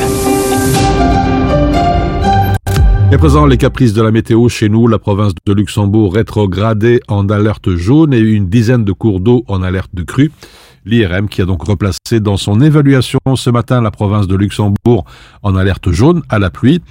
Et 3.11 3.15
à 3.15 3.17
présent, 3.17 3.47
les 3.47 3.57
caprices 3.57 3.93
de 3.93 4.01
la 4.03 4.11
météo 4.11 4.47
chez 4.47 4.69
nous, 4.69 4.87
la 4.87 4.99
province 4.99 5.31
de 5.43 5.53
Luxembourg 5.53 6.13
rétrogradée 6.13 6.99
en 7.07 7.27
alerte 7.29 7.75
jaune 7.75 8.13
et 8.13 8.19
une 8.19 8.47
dizaine 8.47 8.85
de 8.85 8.91
cours 8.91 9.21
d'eau 9.21 9.43
en 9.47 9.63
alerte 9.63 9.89
de 9.95 10.03
crue. 10.03 10.31
L'IRM 10.85 11.27
qui 11.27 11.41
a 11.41 11.45
donc 11.45 11.63
replacé 11.63 12.19
dans 12.21 12.37
son 12.37 12.61
évaluation 12.61 13.19
ce 13.35 13.49
matin 13.49 13.81
la 13.81 13.91
province 13.91 14.27
de 14.27 14.35
Luxembourg 14.35 15.05
en 15.41 15.55
alerte 15.55 15.91
jaune 15.91 16.21
à 16.29 16.37
la 16.37 16.49
pluie. 16.49 16.81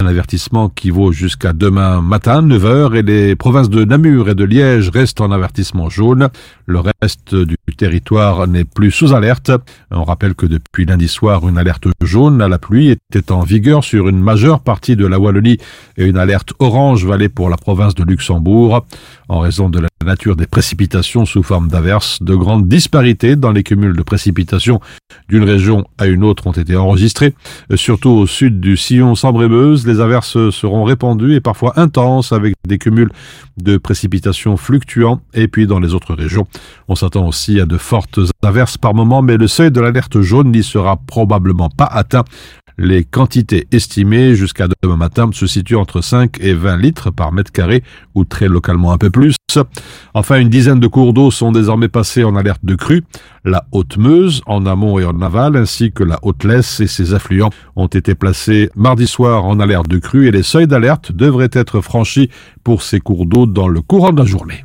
Un 0.00 0.06
avertissement 0.06 0.68
qui 0.68 0.90
vaut 0.90 1.10
jusqu'à 1.10 1.52
demain 1.52 2.00
matin, 2.00 2.42
9h, 2.42 2.94
et 2.94 3.02
les 3.02 3.36
provinces 3.36 3.68
de 3.68 3.84
Namur 3.84 4.30
et 4.30 4.34
de 4.34 4.44
Liège 4.44 4.88
restent 4.88 5.20
en 5.20 5.32
avertissement 5.32 5.90
jaune. 5.90 6.28
Le 6.64 6.80
reste 7.02 7.34
du 7.34 7.56
territoire 7.70 8.48
n'est 8.48 8.64
plus 8.64 8.90
sous 8.90 9.14
alerte. 9.14 9.52
On 9.92 10.02
rappelle 10.02 10.34
que 10.34 10.46
depuis 10.46 10.84
lundi 10.84 11.06
soir, 11.06 11.48
une 11.48 11.58
alerte 11.58 11.86
jaune 12.02 12.42
à 12.42 12.48
la 12.48 12.58
pluie 12.58 12.90
était 12.90 13.30
en 13.30 13.42
vigueur 13.42 13.84
sur 13.84 14.08
une 14.08 14.20
majeure 14.20 14.60
partie 14.60 14.96
de 14.96 15.06
la 15.06 15.18
Wallonie 15.18 15.58
et 15.96 16.04
une 16.04 16.16
alerte 16.16 16.52
orange 16.58 17.06
valait 17.06 17.28
pour 17.28 17.48
la 17.50 17.56
province 17.56 17.94
de 17.94 18.02
Luxembourg. 18.02 18.84
En 19.28 19.38
raison 19.38 19.70
de 19.70 19.78
la 19.78 19.88
nature 20.04 20.34
des 20.34 20.46
précipitations 20.46 21.24
sous 21.24 21.42
forme 21.42 21.68
d'averses, 21.68 22.22
de 22.22 22.34
grandes 22.34 22.68
disparités 22.68 23.36
dans 23.36 23.52
les 23.52 23.62
cumuls 23.62 23.96
de 23.96 24.02
précipitations 24.02 24.80
d'une 25.28 25.44
région 25.44 25.84
à 25.98 26.06
une 26.06 26.24
autre 26.24 26.48
ont 26.48 26.52
été 26.52 26.76
enregistrés. 26.76 27.34
Surtout 27.76 28.10
au 28.10 28.26
sud 28.26 28.60
du 28.60 28.76
sillon 28.76 29.14
Sambre-et-Meuse, 29.14 29.86
les 29.86 30.00
averses 30.00 30.50
seront 30.50 30.84
répandues 30.84 31.34
et 31.34 31.40
parfois 31.40 31.78
intenses 31.78 32.32
avec 32.32 32.54
des 32.66 32.78
cumuls 32.78 33.10
de 33.56 33.76
précipitations 33.76 34.56
fluctuants. 34.56 35.20
Et 35.34 35.48
puis 35.48 35.66
dans 35.66 35.78
les 35.78 35.94
autres 35.94 36.14
régions, 36.14 36.46
on 36.88 36.94
s'attend 36.94 37.26
aussi 37.26 37.51
à 37.60 37.66
de 37.66 37.76
fortes 37.76 38.20
averses 38.42 38.78
par 38.78 38.94
moment, 38.94 39.22
mais 39.22 39.36
le 39.36 39.46
seuil 39.46 39.70
de 39.70 39.80
l'alerte 39.80 40.20
jaune 40.20 40.50
n'y 40.52 40.62
sera 40.62 40.96
probablement 40.96 41.68
pas 41.70 41.86
atteint. 41.86 42.24
Les 42.78 43.04
quantités 43.04 43.68
estimées 43.70 44.34
jusqu'à 44.34 44.66
demain 44.82 44.96
matin 44.96 45.28
se 45.32 45.46
situent 45.46 45.76
entre 45.76 46.00
5 46.00 46.38
et 46.40 46.54
20 46.54 46.78
litres 46.78 47.10
par 47.10 47.30
mètre 47.30 47.52
carré 47.52 47.82
ou 48.14 48.24
très 48.24 48.48
localement 48.48 48.92
un 48.92 48.98
peu 48.98 49.10
plus. 49.10 49.36
Enfin, 50.14 50.40
une 50.40 50.48
dizaine 50.48 50.80
de 50.80 50.86
cours 50.86 51.12
d'eau 51.12 51.30
sont 51.30 51.52
désormais 51.52 51.88
passés 51.88 52.24
en 52.24 52.34
alerte 52.34 52.64
de 52.64 52.74
crue. 52.74 53.04
La 53.44 53.66
Haute-Meuse, 53.72 54.42
en 54.46 54.64
amont 54.64 54.98
et 54.98 55.04
en 55.04 55.20
aval, 55.20 55.56
ainsi 55.56 55.92
que 55.92 56.02
la 56.02 56.18
Haute-Lesse 56.22 56.80
et 56.80 56.86
ses 56.86 57.12
affluents 57.12 57.50
ont 57.76 57.88
été 57.88 58.14
placés 58.14 58.70
mardi 58.74 59.06
soir 59.06 59.44
en 59.44 59.60
alerte 59.60 59.88
de 59.88 59.98
crue 59.98 60.26
et 60.26 60.30
les 60.30 60.42
seuils 60.42 60.66
d'alerte 60.66 61.12
devraient 61.12 61.50
être 61.52 61.82
franchis 61.82 62.30
pour 62.64 62.82
ces 62.82 63.00
cours 63.00 63.26
d'eau 63.26 63.44
dans 63.44 63.68
le 63.68 63.82
courant 63.82 64.12
de 64.12 64.20
la 64.20 64.26
journée. 64.26 64.64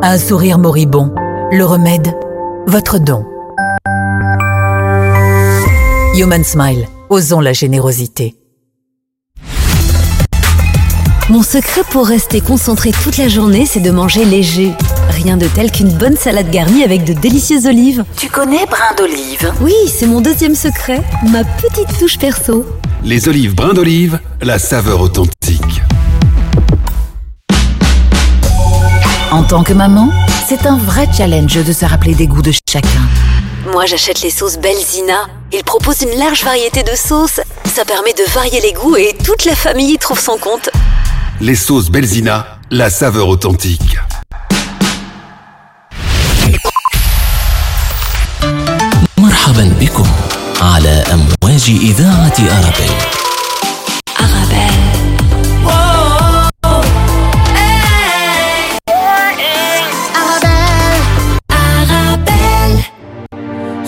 Un 0.00 0.16
sourire 0.16 0.58
moribond, 0.58 1.12
le 1.50 1.64
remède, 1.64 2.14
votre 2.68 3.00
don. 3.00 3.24
Human 6.14 6.44
Smile, 6.44 6.86
osons 7.10 7.40
la 7.40 7.52
générosité. 7.52 8.36
Mon 11.28 11.42
secret 11.42 11.82
pour 11.90 12.06
rester 12.06 12.40
concentré 12.40 12.92
toute 12.92 13.16
la 13.16 13.26
journée, 13.26 13.66
c'est 13.66 13.80
de 13.80 13.90
manger 13.90 14.24
léger. 14.24 14.72
Rien 15.10 15.36
de 15.36 15.48
tel 15.48 15.72
qu'une 15.72 15.92
bonne 15.92 16.16
salade 16.16 16.50
garnie 16.50 16.84
avec 16.84 17.02
de 17.02 17.12
délicieuses 17.12 17.66
olives. 17.66 18.04
Tu 18.16 18.28
connais 18.28 18.66
brin 18.66 18.94
d'olive? 18.96 19.52
Oui, 19.60 19.74
c'est 19.88 20.06
mon 20.06 20.20
deuxième 20.20 20.54
secret, 20.54 21.02
ma 21.32 21.42
petite 21.42 21.98
touche 21.98 22.18
perso. 22.18 22.64
Les 23.02 23.28
olives 23.28 23.56
brins 23.56 23.74
d'olive, 23.74 24.20
la 24.42 24.60
saveur 24.60 25.00
authentique. 25.00 25.57
En 29.31 29.43
tant 29.43 29.63
que 29.63 29.73
maman, 29.73 30.09
c'est 30.47 30.65
un 30.65 30.77
vrai 30.77 31.07
challenge 31.15 31.55
de 31.63 31.73
se 31.73 31.85
rappeler 31.85 32.13
des 32.13 32.27
goûts 32.27 32.41
de 32.41 32.51
chacun. 32.69 32.87
Moi, 33.71 33.85
j'achète 33.85 34.21
les 34.21 34.29
sauces 34.29 34.57
Belzina. 34.57 35.27
Ils 35.51 35.63
proposent 35.63 36.01
une 36.01 36.17
large 36.19 36.43
variété 36.43 36.83
de 36.83 36.95
sauces. 36.95 37.39
Ça 37.73 37.85
permet 37.85 38.13
de 38.13 38.31
varier 38.33 38.61
les 38.61 38.73
goûts 38.73 38.95
et 38.95 39.15
toute 39.23 39.45
la 39.45 39.55
famille 39.55 39.93
y 39.93 39.97
trouve 39.97 40.19
son 40.19 40.37
compte. 40.37 40.69
Les 41.41 41.55
sauces 41.55 41.89
Belzina, 41.89 42.45
la 42.71 42.89
saveur 42.89 43.27
authentique. 43.27 43.97
مرحبا 49.17 49.75
بكم 49.79 50.07
على 50.61 51.03
أمواج 51.13 51.69
إذاعة 51.69 52.33
أرابيل 52.39 53.23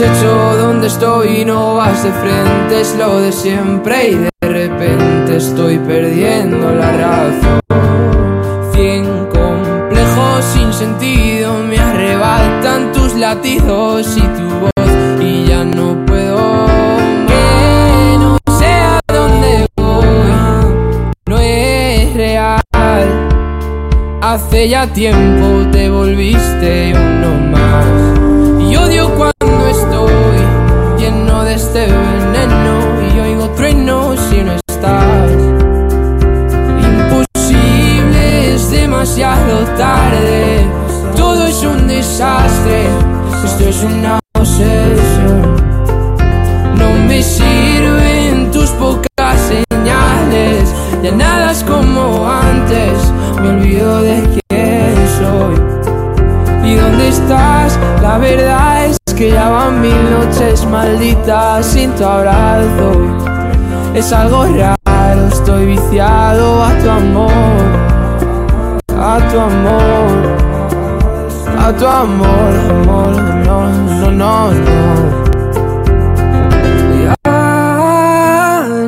Hecho 0.00 0.56
donde 0.56 0.86
estoy 0.86 1.44
no 1.44 1.74
vas 1.74 2.04
de 2.04 2.12
frente, 2.12 2.80
es 2.80 2.96
lo 2.96 3.20
de 3.20 3.32
siempre 3.32 4.10
y 4.10 4.14
de 4.14 4.30
repente 4.40 5.36
estoy 5.36 5.78
perdiendo 5.78 6.70
la 6.72 6.92
razón. 6.92 7.60
Cien 8.72 9.04
complejos 9.26 10.44
sin 10.52 10.72
sentido 10.72 11.54
me 11.64 11.78
arrebatan 11.78 12.92
tus 12.92 13.14
latidos 13.14 14.16
y 14.16 14.20
tu 14.20 14.48
voz 14.60 15.22
y 15.22 15.46
ya 15.46 15.64
no 15.64 16.04
puedo 16.06 16.36
que 17.26 18.18
no 18.18 18.38
sé 18.58 18.66
a 18.66 19.00
dónde 19.12 19.66
voy, 19.76 21.02
no 21.26 21.38
es 21.38 22.14
real. 22.14 22.62
Hace 24.20 24.68
ya 24.68 24.86
tiempo 24.86 25.68
te 25.72 25.90
volviste 25.90 26.92
uno 26.94 27.48
más 27.50 28.07
de 31.48 31.54
este 31.54 31.86
veneno 31.86 33.14
y 33.14 33.20
oigo 33.20 33.48
truenos 33.50 34.20
si 34.28 34.42
no 34.42 34.52
estás. 34.68 35.30
Imposible, 36.90 38.54
es 38.54 38.70
demasiado 38.70 39.64
tarde, 39.78 40.66
todo 41.16 41.46
es 41.46 41.62
un 41.62 41.88
desastre, 41.88 42.88
esto 43.46 43.64
es 43.66 43.82
una 43.82 44.18
obsesión. 44.34 45.56
No 46.76 46.92
me 47.08 47.22
sirven 47.22 48.50
tus 48.50 48.68
pocas 48.72 49.40
señales, 49.48 50.74
ya 51.02 51.12
nada 51.12 51.52
es 51.52 51.64
como 51.64 52.28
antes, 52.28 52.92
me 53.40 53.48
olvido 53.48 54.02
de 54.02 54.22
quién 54.50 54.94
soy. 55.18 56.70
¿Y 56.70 56.74
dónde 56.74 57.08
estás? 57.08 57.78
La 58.02 58.18
verdad 58.18 58.84
es 58.84 58.98
que 59.18 59.30
ya 59.32 59.48
van 59.48 59.80
mil 59.80 60.00
noches 60.12 60.64
malditas 60.64 61.66
sin 61.66 61.90
tu 61.96 62.04
abrazo. 62.04 62.92
Es 63.92 64.12
algo 64.12 64.44
raro, 64.44 65.26
estoy 65.26 65.66
viciado 65.66 66.62
a 66.62 66.70
tu 66.78 66.88
amor, 66.88 67.64
a 68.96 69.18
tu 69.28 69.40
amor, 69.40 70.08
a 71.58 71.72
tu 71.72 71.86
amor, 71.86 72.52
amor, 72.70 73.16
no, 73.44 73.58
no, 73.72 74.10
no, 74.12 74.52
no. 74.66 74.78
Ya, 77.02 77.14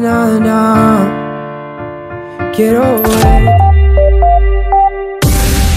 na, 0.00 0.38
na. 0.38 0.60
Quiero 2.54 2.84
ver. 3.02 3.42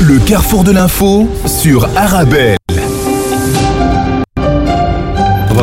Le 0.08 0.20
carrefour 0.20 0.64
de 0.64 0.74
l'info 0.74 1.28
sur 1.48 1.88
Arabelle. 1.96 2.58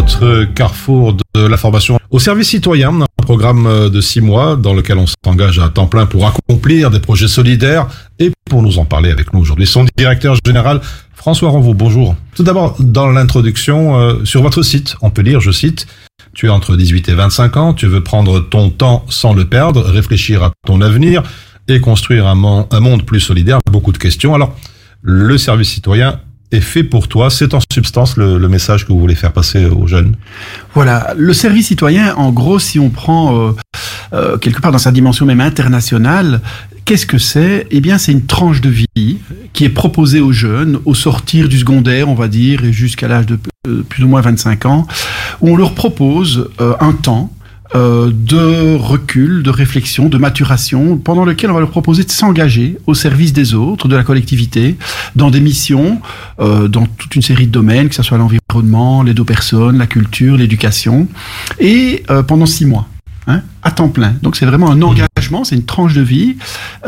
Votre 0.00 0.44
carrefour 0.54 1.14
de 1.34 1.46
la 1.46 1.58
formation 1.58 1.98
au 2.08 2.18
service 2.18 2.48
citoyen, 2.48 3.02
un 3.02 3.22
programme 3.22 3.90
de 3.90 4.00
six 4.00 4.22
mois 4.22 4.56
dans 4.56 4.72
lequel 4.72 4.96
on 4.96 5.04
s'engage 5.22 5.58
à 5.58 5.68
temps 5.68 5.88
plein 5.88 6.06
pour 6.06 6.26
accomplir 6.26 6.90
des 6.90 7.00
projets 7.00 7.28
solidaires 7.28 7.86
et 8.18 8.32
pour 8.48 8.62
nous 8.62 8.78
en 8.78 8.86
parler 8.86 9.10
avec 9.10 9.34
nous 9.34 9.40
aujourd'hui, 9.40 9.66
son 9.66 9.84
directeur 9.98 10.36
général 10.46 10.80
François 11.12 11.50
Renvaux. 11.50 11.74
Bonjour. 11.74 12.16
Tout 12.34 12.42
d'abord, 12.42 12.76
dans 12.80 13.10
l'introduction, 13.10 14.00
euh, 14.00 14.24
sur 14.24 14.40
votre 14.40 14.62
site, 14.62 14.96
on 15.02 15.10
peut 15.10 15.20
lire, 15.20 15.42
je 15.42 15.50
cite, 15.50 15.86
tu 16.32 16.46
es 16.46 16.48
entre 16.48 16.78
18 16.78 17.10
et 17.10 17.14
25 17.14 17.56
ans, 17.58 17.74
tu 17.74 17.86
veux 17.86 18.02
prendre 18.02 18.40
ton 18.40 18.70
temps 18.70 19.04
sans 19.10 19.34
le 19.34 19.44
perdre, 19.44 19.82
réfléchir 19.82 20.42
à 20.42 20.50
ton 20.66 20.80
avenir 20.80 21.22
et 21.68 21.78
construire 21.78 22.26
un, 22.26 22.66
un 22.70 22.80
monde 22.80 23.04
plus 23.04 23.20
solidaire. 23.20 23.58
Beaucoup 23.70 23.92
de 23.92 23.98
questions. 23.98 24.34
Alors, 24.34 24.56
le 25.02 25.36
service 25.36 25.68
citoyen 25.68 26.20
est 26.52 26.60
fait 26.60 26.84
pour 26.84 27.08
toi. 27.08 27.30
C'est 27.30 27.54
en 27.54 27.60
substance 27.72 28.16
le, 28.16 28.38
le 28.38 28.48
message 28.48 28.86
que 28.86 28.92
vous 28.92 29.00
voulez 29.00 29.14
faire 29.14 29.32
passer 29.32 29.66
aux 29.66 29.86
jeunes. 29.86 30.16
Voilà, 30.74 31.14
le 31.16 31.32
service 31.32 31.68
citoyen, 31.68 32.14
en 32.16 32.30
gros, 32.32 32.58
si 32.58 32.78
on 32.78 32.90
prend 32.90 33.36
euh, 33.36 33.52
euh, 34.12 34.38
quelque 34.38 34.60
part 34.60 34.72
dans 34.72 34.78
sa 34.78 34.90
dimension 34.90 35.26
même 35.26 35.40
internationale, 35.40 36.40
qu'est-ce 36.84 37.06
que 37.06 37.18
c'est? 37.18 37.66
Eh 37.70 37.80
bien, 37.80 37.98
c'est 37.98 38.12
une 38.12 38.26
tranche 38.26 38.60
de 38.60 38.68
vie 38.68 39.18
qui 39.52 39.64
est 39.64 39.68
proposée 39.68 40.20
aux 40.20 40.32
jeunes 40.32 40.80
au 40.84 40.94
sortir 40.94 41.48
du 41.48 41.58
secondaire, 41.58 42.08
on 42.08 42.14
va 42.14 42.28
dire, 42.28 42.64
et 42.64 42.72
jusqu'à 42.72 43.06
l'âge 43.08 43.26
de 43.26 43.38
euh, 43.68 43.82
plus 43.88 44.02
ou 44.04 44.08
moins 44.08 44.20
25 44.20 44.66
ans, 44.66 44.86
où 45.40 45.50
on 45.50 45.56
leur 45.56 45.74
propose 45.74 46.50
euh, 46.60 46.74
un 46.80 46.92
temps 46.92 47.32
euh, 47.74 48.10
de 48.12 48.76
recul, 48.76 49.42
de 49.42 49.50
réflexion, 49.50 50.08
de 50.08 50.18
maturation, 50.18 50.96
pendant 50.96 51.24
lequel 51.24 51.50
on 51.50 51.54
va 51.54 51.60
leur 51.60 51.70
proposer 51.70 52.04
de 52.04 52.10
s'engager 52.10 52.78
au 52.86 52.94
service 52.94 53.32
des 53.32 53.54
autres, 53.54 53.88
de 53.88 53.96
la 53.96 54.02
collectivité, 54.02 54.76
dans 55.16 55.30
des 55.30 55.40
missions, 55.40 56.00
euh, 56.40 56.68
dans 56.68 56.86
toute 56.86 57.14
une 57.14 57.22
série 57.22 57.46
de 57.46 57.52
domaines, 57.52 57.88
que 57.88 57.94
ce 57.94 58.02
soit 58.02 58.18
l'environnement, 58.18 59.02
les 59.02 59.14
deux 59.14 59.24
personnes, 59.24 59.78
la 59.78 59.86
culture, 59.86 60.36
l'éducation, 60.36 61.08
et 61.58 62.02
euh, 62.10 62.22
pendant 62.22 62.46
six 62.46 62.66
mois. 62.66 62.86
Hein, 63.26 63.42
à 63.62 63.70
temps 63.70 63.90
plein. 63.90 64.14
Donc 64.22 64.34
c'est 64.34 64.46
vraiment 64.46 64.70
un 64.70 64.80
engagement, 64.80 65.44
c'est 65.44 65.54
une 65.54 65.66
tranche 65.66 65.92
de 65.92 66.00
vie, 66.00 66.36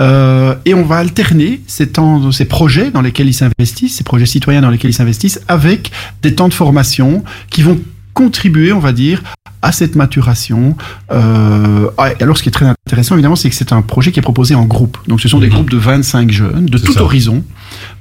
euh, 0.00 0.54
et 0.64 0.72
on 0.72 0.82
va 0.82 0.96
alterner 0.96 1.60
ces 1.66 1.90
temps, 1.90 2.32
ces 2.32 2.46
projets 2.46 2.90
dans 2.90 3.02
lesquels 3.02 3.28
ils 3.28 3.34
s'investissent, 3.34 3.96
ces 3.96 4.02
projets 4.02 4.24
citoyens 4.24 4.62
dans 4.62 4.70
lesquels 4.70 4.90
ils 4.90 4.94
s'investissent, 4.94 5.40
avec 5.46 5.92
des 6.22 6.34
temps 6.34 6.48
de 6.48 6.54
formation 6.54 7.22
qui 7.50 7.62
vont 7.62 7.78
contribuer, 8.14 8.72
on 8.72 8.78
va 8.80 8.92
dire, 8.92 9.22
à 9.62 9.70
cette 9.72 9.94
maturation. 9.94 10.76
Euh, 11.12 11.88
ah, 11.98 12.08
alors, 12.20 12.36
ce 12.36 12.42
qui 12.42 12.48
est 12.48 12.52
très 12.52 12.66
intéressant, 12.66 13.14
évidemment, 13.14 13.36
c'est 13.36 13.48
que 13.48 13.54
c'est 13.54 13.72
un 13.72 13.82
projet 13.82 14.10
qui 14.12 14.18
est 14.18 14.22
proposé 14.22 14.54
en 14.54 14.64
groupe. 14.64 14.98
Donc, 15.06 15.20
ce 15.20 15.28
sont 15.28 15.38
des 15.38 15.48
groupes 15.48 15.70
de 15.70 15.76
25 15.76 16.30
jeunes 16.30 16.66
de 16.66 16.78
tout 16.78 16.92
ça. 16.92 17.02
horizon 17.02 17.44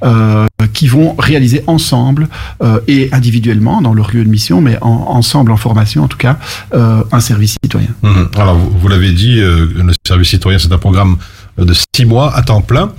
euh, 0.03 0.47
qui 0.73 0.87
vont 0.87 1.15
réaliser 1.17 1.63
ensemble 1.67 2.27
euh, 2.63 2.79
et 2.87 3.09
individuellement 3.13 3.81
dans 3.81 3.93
leur 3.93 4.11
lieu 4.13 4.23
de 4.23 4.29
mission, 4.29 4.59
mais 4.59 4.77
en- 4.81 4.87
ensemble 5.09 5.51
en 5.51 5.57
formation, 5.57 6.03
en 6.03 6.07
tout 6.07 6.17
cas, 6.17 6.39
un 6.73 7.19
service 7.19 7.57
citoyen. 7.63 7.89
Mhm. 8.01 8.29
Alors, 8.37 8.55
vous, 8.55 8.71
vous 8.79 8.87
l'avez 8.87 9.11
dit, 9.11 9.35
le 9.39 9.91
service 10.07 10.29
citoyen, 10.29 10.57
c'est 10.59 10.71
un 10.73 10.77
programme 10.77 11.17
de 11.57 11.73
six 11.95 12.05
mois 12.05 12.35
à 12.35 12.41
temps 12.41 12.61
plein 12.61 12.91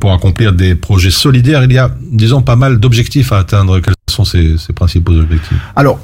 pour 0.00 0.12
accomplir 0.12 0.52
des 0.52 0.74
projets 0.74 1.10
solidaires. 1.10 1.64
Il 1.64 1.72
y 1.72 1.78
a, 1.78 1.90
disons, 2.12 2.42
pas 2.42 2.56
mal 2.56 2.78
d'objectifs 2.78 3.32
à 3.32 3.38
atteindre. 3.38 3.80
Quels 3.80 3.94
sont 4.10 4.24
ces, 4.24 4.56
ces 4.58 4.72
principaux 4.72 5.12
objectifs? 5.12 5.56
Alors, 5.76 5.98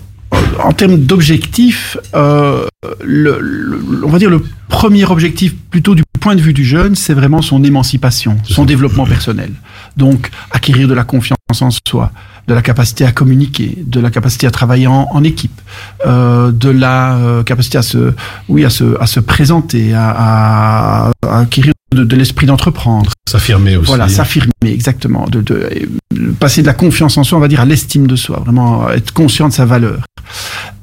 en 0.62 0.72
termes 0.72 0.98
d'objectifs, 0.98 1.96
euh, 2.14 2.66
le, 3.04 3.38
le- 3.40 4.04
on 4.04 4.08
va 4.10 4.18
dire 4.18 4.30
le 4.30 4.42
premier 4.68 5.04
objectif, 5.06 5.54
plutôt 5.70 5.94
du 5.94 6.02
point 6.20 6.34
de 6.36 6.40
vue 6.40 6.52
du 6.52 6.64
jeune, 6.64 6.94
c'est 6.94 7.14
vraiment 7.14 7.42
son 7.42 7.62
émancipation, 7.64 8.36
son 8.44 8.64
développement 8.64 9.06
personnel. 9.06 9.52
Donc, 9.96 10.30
acquérir 10.50 10.86
de 10.88 10.94
la 10.94 11.04
confiance 11.04 11.38
en 11.60 11.70
soi, 11.88 12.12
de 12.46 12.54
la 12.54 12.62
capacité 12.62 13.04
à 13.04 13.12
communiquer, 13.12 13.78
de 13.84 14.00
la 14.00 14.10
capacité 14.10 14.46
à 14.46 14.50
travailler 14.50 14.86
en, 14.86 15.08
en 15.10 15.24
équipe, 15.24 15.60
euh, 16.06 16.52
de 16.52 16.70
la 16.70 17.16
euh, 17.16 17.42
capacité 17.42 17.78
à 17.78 17.82
se, 17.82 18.12
oui, 18.48 18.64
à 18.64 18.70
se, 18.70 19.00
à 19.00 19.06
se 19.06 19.20
présenter, 19.20 19.94
à, 19.94 20.10
à- 20.10 21.12
à 21.26 21.38
acquérir 21.40 21.72
de, 21.94 22.05
de 22.05 22.16
l'esprit 22.16 22.46
d'entreprendre. 22.46 23.11
S'affirmer 23.29 23.77
aussi. 23.77 23.87
Voilà, 23.88 24.09
s'affirmer, 24.09 24.51
exactement. 24.64 25.27
De, 25.31 25.40
de, 25.40 25.68
de 26.14 26.31
passer 26.33 26.62
de 26.62 26.66
la 26.66 26.74
confiance 26.74 27.16
en 27.18 27.24
soi, 27.24 27.38
on 27.38 27.40
va 27.40 27.48
dire, 27.48 27.61
à 27.61 27.64
l'estime 27.64 28.07
de 28.07 28.16
soi. 28.16 28.40
Vraiment 28.44 28.88
être 28.90 29.12
conscient 29.12 29.48
de 29.48 29.53
sa 29.55 29.64
valeur. 29.66 30.01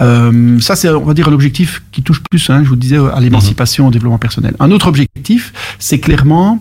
Euh, 0.01 0.59
ça, 0.59 0.75
c'est, 0.75 0.89
on 0.89 1.05
va 1.05 1.13
dire, 1.13 1.29
l'objectif 1.29 1.83
qui 1.91 2.01
touche 2.01 2.21
plus, 2.29 2.49
hein, 2.49 2.61
je 2.63 2.69
vous 2.69 2.75
disais, 2.75 2.97
à 2.97 3.19
l'émancipation, 3.19 3.87
au 3.87 3.91
développement 3.91 4.17
personnel. 4.17 4.55
Un 4.59 4.71
autre 4.71 4.87
objectif, 4.87 5.53
c'est 5.79 5.99
clairement 5.99 6.59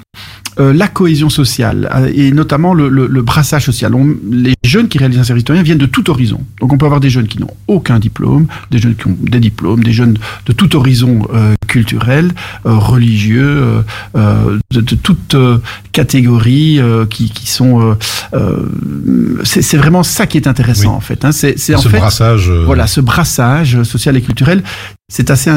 euh, 0.61 0.73
la 0.73 0.87
cohésion 0.87 1.31
sociale 1.31 1.91
euh, 1.95 2.11
et 2.15 2.31
notamment 2.31 2.75
le, 2.75 2.89
le- 2.89 3.09
le 3.09 3.23
brassage 3.23 3.65
social. 3.65 3.95
On- 3.95 4.15
les 4.31 4.55
jeunes 4.65 4.87
qui 4.89 4.99
réalisent 4.99 5.19
un 5.19 5.25
service 5.25 5.41
citoyen 5.43 5.63
viennent 5.63 5.79
de 5.79 5.87
tout 5.87 6.09
horizon. 6.11 6.41
Donc 6.61 6.73
on 6.73 6.79
peut 6.79 6.87
avoir 6.87 7.01
des 7.01 7.11
jeunes 7.11 7.27
qui 7.27 7.41
n'ont 7.41 7.51
aucun 7.67 7.99
diplôme, 7.99 8.47
des 8.71 8.79
jeunes 8.79 8.95
qui 8.95 9.09
ont 9.09 9.17
des 9.21 9.41
diplômes, 9.41 9.83
des 9.83 9.93
jeunes 9.93 10.17
de 10.47 10.53
tout 10.53 10.77
horizon 10.77 11.27
euh, 11.35 11.55
culturel, 11.75 12.27
euh, 12.67 12.75
religieux, 12.93 13.53
euh, 13.63 13.83
euh, 14.17 14.59
de, 14.73 14.81
de 14.81 14.95
toute 14.95 15.35
euh, 15.35 15.59
catégorie 15.93 16.79
euh, 16.81 17.05
qui, 17.07 17.31
qui 17.31 17.47
sont. 17.51 17.75
euh, 17.83 17.95
euh, 18.35 19.41
c'est 19.43 19.63
c'est 19.63 19.77
vraiment 19.77 20.03
ça 20.05 20.27
qui 20.29 20.37
est 20.39 20.47
intéressant 20.47 20.91
Oui. 20.91 20.97
en 20.97 21.01
fait. 21.01 21.25
hein. 21.25 21.33
C'est 21.33 21.75
en 21.75 21.79
Ce 21.79 21.89
fait 21.89 21.99
brassage, 21.99 22.49
voilà 22.51 22.87
ce 22.87 23.01
brassage 23.01 23.83
social 23.83 24.17
et 24.17 24.23
culturel. 24.23 24.63
C'est 25.13 25.31
assez. 25.31 25.51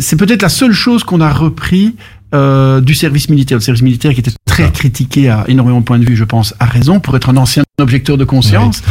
c'est 0.00 0.16
peut-être 0.16 0.42
la 0.42 0.48
seule 0.48 0.72
chose 0.72 1.04
qu'on 1.04 1.20
a 1.20 1.30
repris 1.30 1.96
euh, 2.34 2.80
du 2.80 2.94
service 2.94 3.28
militaire. 3.28 3.58
Le 3.58 3.62
service 3.62 3.82
militaire 3.82 4.12
qui 4.14 4.20
était 4.20 4.32
très 4.46 4.70
critiqué 4.72 5.28
à 5.28 5.44
énormément 5.48 5.80
de 5.80 5.84
points 5.84 5.98
de 5.98 6.04
vue, 6.04 6.16
je 6.16 6.24
pense, 6.24 6.54
à 6.60 6.66
raison, 6.66 6.98
pour 7.00 7.14
être 7.16 7.28
un 7.30 7.36
ancien 7.36 7.62
objecteur 7.80 8.16
de 8.16 8.24
conscience. 8.24 8.82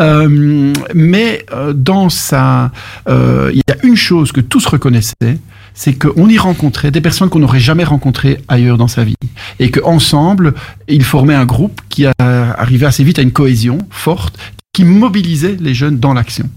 Euh, 0.00 0.72
mais 0.94 1.44
euh, 1.52 1.72
dans 1.72 2.08
sa, 2.08 2.70
euh, 3.08 3.50
il 3.52 3.58
y 3.58 3.72
a 3.72 3.76
une 3.86 3.96
chose 3.96 4.32
que 4.32 4.40
tous 4.40 4.66
reconnaissaient, 4.66 5.38
c'est 5.74 5.94
qu'on 5.94 6.28
y 6.28 6.38
rencontrait 6.38 6.90
des 6.90 7.00
personnes 7.00 7.28
qu'on 7.28 7.38
n'aurait 7.38 7.60
jamais 7.60 7.84
rencontrées 7.84 8.38
ailleurs 8.48 8.76
dans 8.76 8.88
sa 8.88 9.04
vie, 9.04 9.16
et 9.58 9.70
qu'ensemble, 9.70 10.54
ils 10.88 11.04
formaient 11.04 11.34
un 11.34 11.46
groupe 11.46 11.80
qui 11.88 12.06
a 12.06 12.12
arrivé 12.18 12.86
assez 12.86 13.04
vite 13.04 13.18
à 13.18 13.22
une 13.22 13.32
cohésion 13.32 13.78
forte, 13.90 14.38
qui 14.72 14.84
mobilisait 14.84 15.56
les 15.60 15.74
jeunes 15.74 15.98
dans 15.98 16.14
l'action. 16.14 16.48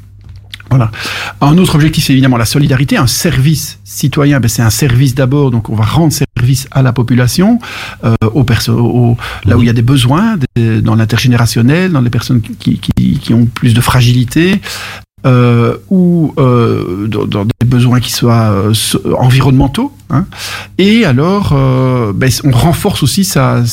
Un 1.41 1.57
autre 1.57 1.75
objectif, 1.75 2.05
c'est 2.05 2.13
évidemment 2.13 2.37
la 2.37 2.45
solidarité. 2.45 2.97
Un 2.97 3.07
service 3.07 3.79
citoyen, 3.83 4.39
ben, 4.39 4.47
c'est 4.47 4.61
un 4.61 4.69
service 4.69 5.15
d'abord, 5.15 5.51
donc 5.51 5.69
on 5.69 5.75
va 5.75 5.85
rendre 5.85 6.13
service 6.13 6.67
à 6.71 6.81
la 6.81 6.93
population, 6.93 7.59
euh, 8.03 8.13
aux 8.33 8.43
perso- 8.43 8.73
aux- 8.77 9.17
là 9.45 9.57
où 9.57 9.61
il 9.61 9.67
y 9.67 9.69
a 9.69 9.73
des 9.73 9.81
besoins, 9.81 10.37
dans 10.81 10.95
l'intergénérationnel, 10.95 11.91
dans 11.91 12.01
les 12.01 12.09
personnes 12.09 12.41
qui, 12.41 13.33
ont 13.33 13.45
plus 13.45 13.73
de 13.73 13.81
fragilité. 13.81 14.61
euh, 15.25 15.77
ou 15.89 16.33
euh, 16.37 17.07
dans, 17.07 17.45
des 17.45 17.65
besoins 17.65 18.01
qui 18.01 18.11
soient 18.11 18.53
so- 18.73 18.99
environnementaux. 19.17 19.93
hein. 20.09 20.25
Et 20.77 21.05
alors, 21.05 21.53
ben, 22.13 22.29
on 22.43 22.51
renforce 22.51 23.03
aussi 23.03 23.23
sa, 23.23 23.63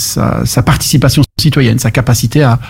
participation 0.65 1.23
citoyenne, 1.41 1.81
sa 1.81 1.91
capacité 1.91 2.45
à 2.45 2.61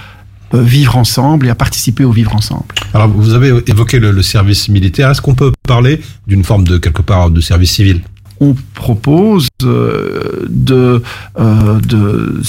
vivre 0.53 0.97
ensemble 0.97 1.47
et 1.47 1.51
à 1.51 1.55
participer 1.55 2.05
au 2.05 2.13
vivre 2.13 2.35
ensemble. 2.35 2.67
Alors, 2.95 3.09
vous 3.09 3.35
avez 3.35 3.53
évoqué 3.67 3.99
le, 3.99 4.11
le 4.11 4.23
service 4.23 4.69
militaire. 4.69 5.11
Est-ce 5.11 5.23
qu'on 5.23 5.35
peut 5.35 5.53
parler 5.69 6.01
d'une 6.27 6.45
forme 6.45 6.65
de 6.65 6.79
quelque 6.79 7.03
part 7.03 7.31
de 7.31 7.41
service 7.41 7.73
civil? 7.73 8.01
On 8.41 8.57
propose 8.75 9.49
euh, 9.65 10.47
de, 10.49 11.03
euh, 11.39 11.79
de, 11.81 12.41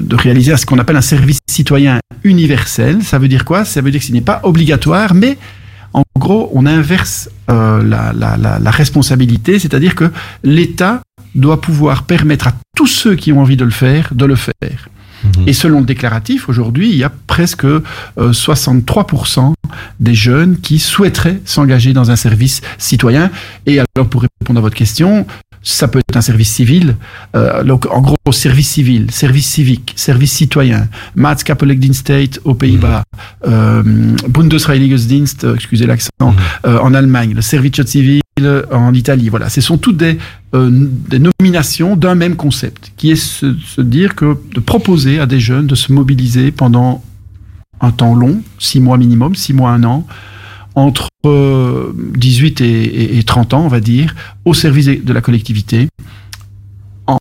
de 0.00 0.16
réaliser 0.16 0.56
ce 0.56 0.66
qu'on 0.66 0.78
appelle 0.78 0.96
un 0.96 1.00
service 1.00 1.38
citoyen 1.48 2.00
universel. 2.24 3.02
Ça 3.02 3.18
veut 3.18 3.28
dire 3.28 3.44
quoi? 3.44 3.64
Ça 3.64 3.80
veut 3.80 3.92
dire 3.92 4.00
que 4.00 4.06
ce 4.06 4.12
n'est 4.12 4.20
pas 4.20 4.40
obligatoire, 4.42 5.14
mais 5.14 5.38
en 5.92 6.02
gros, 6.18 6.50
on 6.54 6.66
inverse 6.66 7.30
euh, 7.50 7.82
la, 7.82 8.12
la, 8.12 8.36
la, 8.36 8.58
la 8.58 8.70
responsabilité, 8.70 9.58
c'est-à-dire 9.58 9.94
que 9.94 10.10
l'État 10.42 11.00
doit 11.36 11.60
pouvoir 11.60 12.02
permettre 12.02 12.48
à 12.48 12.54
tous 12.76 12.88
ceux 12.88 13.14
qui 13.14 13.32
ont 13.32 13.40
envie 13.40 13.56
de 13.56 13.64
le 13.64 13.70
faire, 13.70 14.10
de 14.12 14.24
le 14.24 14.34
faire. 14.34 14.88
Et 15.46 15.52
selon 15.52 15.80
le 15.80 15.86
déclaratif, 15.86 16.48
aujourd'hui, 16.48 16.90
il 16.90 16.96
y 16.96 17.04
a 17.04 17.12
presque 17.26 17.64
euh, 17.64 17.82
63% 18.16 19.52
des 20.00 20.14
jeunes 20.14 20.58
qui 20.58 20.78
souhaiteraient 20.78 21.40
s'engager 21.44 21.92
dans 21.92 22.10
un 22.10 22.16
service 22.16 22.60
citoyen. 22.78 23.30
Et 23.66 23.78
alors, 23.78 24.08
pour 24.08 24.22
répondre 24.22 24.58
à 24.58 24.62
votre 24.62 24.76
question, 24.76 25.26
ça 25.62 25.88
peut 25.88 25.98
être 25.98 26.16
un 26.16 26.20
service 26.20 26.50
civil. 26.50 26.96
Euh, 27.34 27.64
donc, 27.64 27.86
en 27.90 28.00
gros, 28.00 28.16
service 28.30 28.68
civil, 28.68 29.10
service 29.10 29.46
civique, 29.46 29.92
service 29.96 30.32
citoyen, 30.32 30.88
Maatschappeligdienst 31.16 32.40
aux 32.44 32.54
Pays-Bas, 32.54 33.02
euh, 33.46 33.82
Bundesreinigungsdienst, 34.28 35.44
euh, 35.44 35.54
excusez 35.56 35.86
l'accent, 35.86 36.10
euh, 36.66 36.78
en 36.78 36.94
Allemagne, 36.94 37.34
le 37.34 37.42
Servizio 37.42 37.84
Civil 37.84 38.20
en 38.44 38.92
Italie. 38.92 39.30
Voilà, 39.30 39.48
ce 39.48 39.60
sont 39.62 39.78
toutes 39.78 39.96
des, 39.96 40.18
euh, 40.54 40.88
nominations 41.40 41.96
d'un 41.96 42.14
même 42.14 42.36
concept, 42.36 42.92
qui 42.98 43.10
est 43.10 43.16
se, 43.16 43.80
dire 43.80 44.14
que 44.14 44.36
de 44.54 44.60
proposer 44.60 45.18
à 45.18 45.26
des 45.26 45.40
jeunes 45.40 45.66
de 45.66 45.74
se 45.74 45.90
mobiliser 45.92 46.50
pendant 46.50 47.02
un 47.80 47.92
temps 47.92 48.14
long, 48.14 48.42
six 48.58 48.78
mois 48.80 48.98
minimum, 48.98 49.34
six 49.34 49.54
mois, 49.54 49.70
un 49.70 49.84
an, 49.84 50.06
entre 50.74 51.08
euh, 51.24 51.92
18 52.14 52.60
et, 52.60 52.64
et- 52.66 53.18
et 53.18 53.22
30 53.22 53.54
ans, 53.54 53.62
on 53.64 53.68
va 53.68 53.80
dire, 53.80 54.14
au 54.44 54.52
service 54.52 54.86
de 54.86 55.12
la 55.14 55.22
collectivité, 55.22 55.88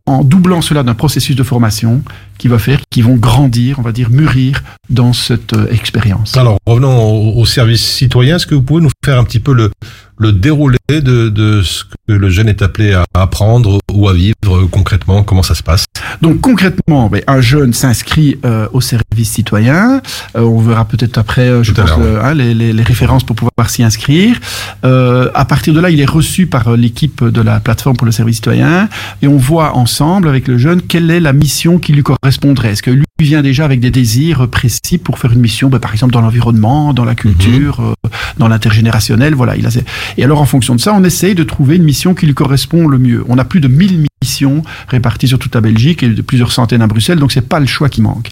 en 0.08 0.24
doublant 0.24 0.62
cela 0.62 0.84
d'un 0.84 0.96
processus 0.96 1.36
de 1.36 1.44
formation 1.44 2.02
qui 2.38 2.48
va 2.48 2.60
faire 2.60 2.80
qu'ils 2.90 3.04
vont 3.04 3.16
grandir, 3.16 3.80
on 3.80 3.82
va 3.82 3.92
dire 3.92 4.10
mûrir 4.10 4.62
dans 4.90 5.14
cette 5.14 5.54
euh, 5.54 5.68
expérience. 5.72 6.36
Alors, 6.38 6.58
revenons 6.66 6.98
au, 7.04 7.40
au 7.42 7.46
service 7.46 7.84
citoyen. 7.84 8.36
Est-ce 8.38 8.48
que 8.48 8.56
vous 8.56 8.62
pouvez 8.64 8.82
nous 8.82 8.92
faire 9.04 9.20
un 9.20 9.24
petit 9.24 9.40
peu 9.40 9.54
le, 9.54 9.72
le 10.18 10.32
déroulé 10.32 10.78
de, 10.90 11.30
de 11.30 11.62
ce 11.62 11.84
que 11.84 12.14
le 12.14 12.30
jeune 12.30 12.48
est 12.50 12.62
appelé 12.62 12.94
à 12.94 13.04
apprendre 13.16 13.80
ou 13.92 14.08
à 14.10 14.14
vivre 14.14 14.36
euh, 14.50 14.68
concrètement? 14.70 15.24
Comment 15.24 15.44
ça 15.44 15.56
se 15.56 15.64
passe? 15.64 15.86
Donc 16.22 16.40
concrètement, 16.42 17.10
ben, 17.10 17.22
un 17.28 17.42
jeune 17.42 17.74
s'inscrit 17.74 18.38
euh, 18.46 18.68
au 18.74 18.82
service 18.82 19.30
citoyen. 19.32 20.02
Euh, 20.36 20.42
on 20.42 20.60
verra 20.60 20.86
peut-être 20.86 21.18
après, 21.18 21.64
je 21.64 21.72
Tout 21.74 21.82
pense, 21.82 21.98
le- 21.98 22.22
hein, 22.24 22.34
les, 22.34 22.54
les- 22.54 22.74
les 22.74 22.84
références 22.84 23.24
pour 23.24 23.36
pouvoir 23.36 23.70
s'y 23.70 23.84
inscrire. 23.84 24.38
Euh, 24.84 25.30
à 25.34 25.46
partir 25.46 25.74
de 25.74 25.80
là, 25.80 25.90
il 25.90 26.00
est 26.00 26.06
reçu 26.10 26.48
par 26.48 26.72
l'équipe 26.78 27.24
de 27.24 27.42
la 27.42 27.60
plateforme 27.60 27.98
pour 27.98 28.06
le 28.06 28.12
service 28.12 28.36
citoyen 28.38 28.88
et 29.22 29.28
on 29.28 29.38
voit 29.38 29.76
ensemble 29.76 30.28
avec 30.28 30.48
le 30.48 30.58
jeune 30.58 30.82
quelle 30.82 31.10
est 31.12 31.20
la 31.20 31.34
mission 31.34 31.80
qui 31.80 31.94
lui 31.94 32.04
correspondrait. 32.30 32.72
Est-ce 32.72 32.82
que 32.82 32.90
lui 32.90 33.06
vient 33.20 33.44
déjà 33.44 33.66
avec 33.66 33.80
des 33.80 33.92
désirs 33.92 34.48
précis 34.50 34.98
pour 34.98 35.20
faire 35.20 35.32
une 35.32 35.40
mission, 35.42 35.70
ben, 35.70 35.78
par 35.78 35.94
exemple 35.94 36.12
dans 36.12 36.22
l'environnement, 36.22 36.92
dans 36.92 37.06
la 37.06 37.14
culture, 37.14 37.80
euh, 37.82 38.08
dans 38.40 38.48
l'intergénérationnel, 38.48 39.36
voilà. 39.36 39.56
Il 39.56 39.66
a 39.68 39.70
ses- 39.72 39.84
Et 40.18 40.24
alors 40.24 40.42
en 40.42 40.46
fonction 40.46 40.74
de 40.74 40.82
ça, 40.82 40.92
on 40.96 41.04
essaye 41.04 41.36
de 41.36 41.44
trouver 41.44 41.76
une 41.76 41.84
mission 41.84 42.16
qui 42.16 42.26
lui 42.26 42.34
correspond 42.34 42.88
le 42.88 42.98
mieux. 42.98 43.24
On 43.30 43.38
a 43.38 43.46
plus 43.46 43.60
de 43.62 43.68
1000 43.68 44.06
missions 44.24 44.64
réparties 44.88 45.28
sur 45.28 45.38
toute 45.38 45.54
la 45.54 45.62
Belgique 45.62 46.02
et 46.02 46.10
de 46.10 46.22
plusieurs 46.24 46.52
centaines 46.52 46.82
à 46.82 46.88
Bruxelles, 46.88 47.20
donc 47.20 47.32
c'est 47.32 47.48
pas 47.48 47.60
le 47.60 47.68
choix 47.68 47.90
qui 47.90 48.02
manque. 48.02 48.32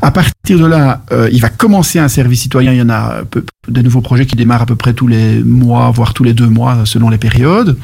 À 0.00 0.10
partir 0.12 0.58
de 0.60 0.66
là, 0.66 1.02
euh, 1.12 1.28
il 1.32 1.40
va 1.40 1.48
commencer 1.48 1.98
un 1.98 2.08
service 2.08 2.42
citoyen. 2.42 2.72
Il 2.72 2.78
y 2.78 2.82
en 2.82 2.88
a 2.88 3.22
peu- 3.28 3.44
des 3.68 3.82
nouveaux 3.82 4.00
projets 4.00 4.26
qui 4.26 4.36
démarrent 4.36 4.62
à 4.62 4.66
peu 4.66 4.74
près 4.76 4.94
tous 4.94 5.06
les 5.08 5.42
mois, 5.42 5.90
voire 5.90 6.14
tous 6.14 6.24
les 6.24 6.34
deux 6.34 6.48
mois, 6.48 6.78
selon 6.84 7.08
les 7.10 7.18
périodes, 7.18 7.76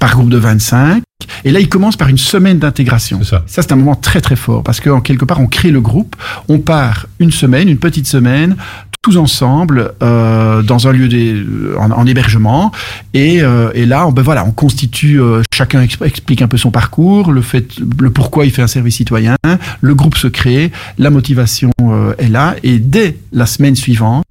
par 0.00 0.12
groupe 0.12 0.30
de 0.30 0.36
25. 0.36 1.02
Et 1.44 1.50
là, 1.50 1.60
il 1.60 1.68
commence 1.68 1.96
par 1.96 2.08
une 2.08 2.18
semaine 2.18 2.58
d'intégration. 2.58 3.20
Ça, 3.46 3.62
c'est 3.62 3.72
un 3.72 3.76
moment 3.76 3.94
très 3.96 4.20
très 4.20 4.36
fort 4.36 4.62
parce 4.62 4.80
qu'en 4.80 5.00
quelque 5.00 5.24
part, 5.24 5.40
on 5.40 5.46
crée 5.46 5.70
le 5.70 5.80
groupe, 5.80 6.16
on 6.48 6.58
part 6.58 7.06
une 7.18 7.30
semaine, 7.30 7.68
une 7.68 7.78
petite 7.78 8.06
semaine, 8.06 8.56
tous 9.02 9.18
ensemble 9.18 9.92
euh, 10.02 10.62
dans 10.62 10.88
un 10.88 10.92
lieu 10.92 11.76
en, 11.78 11.90
en 11.90 12.06
hébergement. 12.06 12.72
Et, 13.12 13.42
euh, 13.42 13.70
et 13.74 13.84
là 13.84 14.06
on, 14.06 14.12
ben 14.12 14.22
voilà 14.22 14.46
on 14.46 14.50
constitue 14.50 15.20
euh, 15.20 15.42
chacun 15.52 15.82
exp- 15.84 16.02
explique 16.06 16.40
un 16.40 16.48
peu 16.48 16.56
son 16.56 16.70
parcours 16.70 17.30
le 17.30 17.42
fait 17.42 17.66
le 18.00 18.08
pourquoi 18.08 18.46
il 18.46 18.50
fait 18.50 18.62
un 18.62 18.66
service 18.66 18.96
citoyen 18.96 19.36
le 19.82 19.94
groupe 19.94 20.16
se 20.16 20.26
crée 20.26 20.72
la 20.96 21.10
motivation 21.10 21.70
est 22.18 22.28
là. 22.28 22.56
Et 22.62 22.78
dès 22.78 23.18
la 23.32 23.44
semaine 23.44 23.76
suivante 23.76 24.24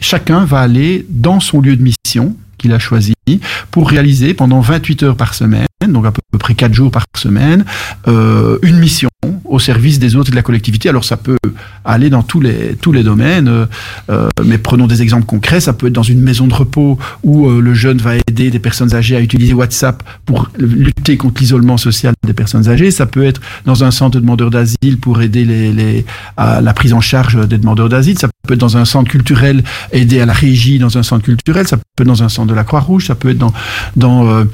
chacun 0.00 0.44
va 0.44 0.60
aller 0.62 1.06
dans 1.08 1.38
son 1.38 1.60
lieu 1.60 1.76
de 1.76 1.82
mission 1.82 2.34
qu'il 2.58 2.72
a 2.72 2.80
choisi 2.80 3.14
pour 3.70 3.88
réaliser 3.88 4.34
pendant 4.34 4.60
28 4.60 5.02
heures 5.04 5.16
par 5.16 5.34
semaine, 5.34 5.67
donc 5.92 6.06
à 6.06 6.12
peu 6.12 6.38
près 6.38 6.54
4 6.54 6.72
jours 6.72 6.90
par 6.90 7.04
semaine, 7.16 7.64
euh, 8.06 8.58
une 8.62 8.78
mission 8.78 9.08
au 9.44 9.58
service 9.58 9.98
des 9.98 10.14
autres 10.14 10.28
et 10.28 10.30
de 10.30 10.36
la 10.36 10.42
collectivité. 10.42 10.88
Alors 10.88 11.04
ça 11.04 11.16
peut 11.16 11.38
aller 11.84 12.10
dans 12.10 12.22
tous 12.22 12.40
les, 12.40 12.76
tous 12.80 12.92
les 12.92 13.02
domaines, 13.02 13.48
euh, 13.48 13.66
euh, 14.10 14.28
mais 14.44 14.58
prenons 14.58 14.86
des 14.86 15.02
exemples 15.02 15.26
concrets. 15.26 15.60
Ça 15.60 15.72
peut 15.72 15.88
être 15.88 15.92
dans 15.92 16.02
une 16.02 16.20
maison 16.20 16.46
de 16.46 16.54
repos 16.54 16.98
où 17.24 17.50
le 17.50 17.74
jeune 17.74 17.98
va 17.98 18.16
aider 18.16 18.50
des 18.50 18.58
personnes 18.58 18.94
âgées 18.94 19.16
à 19.16 19.20
utiliser 19.20 19.54
WhatsApp 19.54 20.02
pour 20.24 20.50
lutter 20.58 21.16
contre 21.16 21.40
l'isolement 21.40 21.76
social 21.76 22.14
des 22.26 22.32
personnes 22.32 22.68
âgées. 22.68 22.90
Ça 22.90 23.06
peut 23.06 23.24
être 23.24 23.40
dans 23.64 23.84
un 23.84 23.90
centre 23.90 24.14
de 24.16 24.20
demandeurs 24.20 24.50
d'asile 24.50 24.98
pour 25.00 25.20
aider 25.20 25.44
les, 25.44 26.04
à 26.36 26.60
la 26.60 26.72
prise 26.74 26.92
en 26.92 27.00
charge 27.00 27.48
des 27.48 27.58
demandeurs 27.58 27.88
d'asile. 27.88 28.18
Ça 28.18 28.28
peut 28.46 28.54
être 28.54 28.60
dans 28.60 28.76
un 28.76 28.84
centre 28.84 29.10
culturel, 29.10 29.64
aider 29.92 30.20
à 30.20 30.26
la 30.26 30.32
régie 30.32 30.78
dans 30.78 30.96
un 30.98 31.02
centre 31.02 31.24
culturel. 31.24 31.66
Ça 31.66 31.76
peut 31.76 32.02
être 32.02 32.06
dans 32.06 32.22
un 32.22 32.28
centre 32.28 32.48
de 32.48 32.54
la 32.54 32.64
Croix-Rouge. 32.64 33.06
Ça 33.06 33.14
peut 33.14 33.30
être 33.30 33.38
dans, 33.38 33.52
dans, 33.96 34.44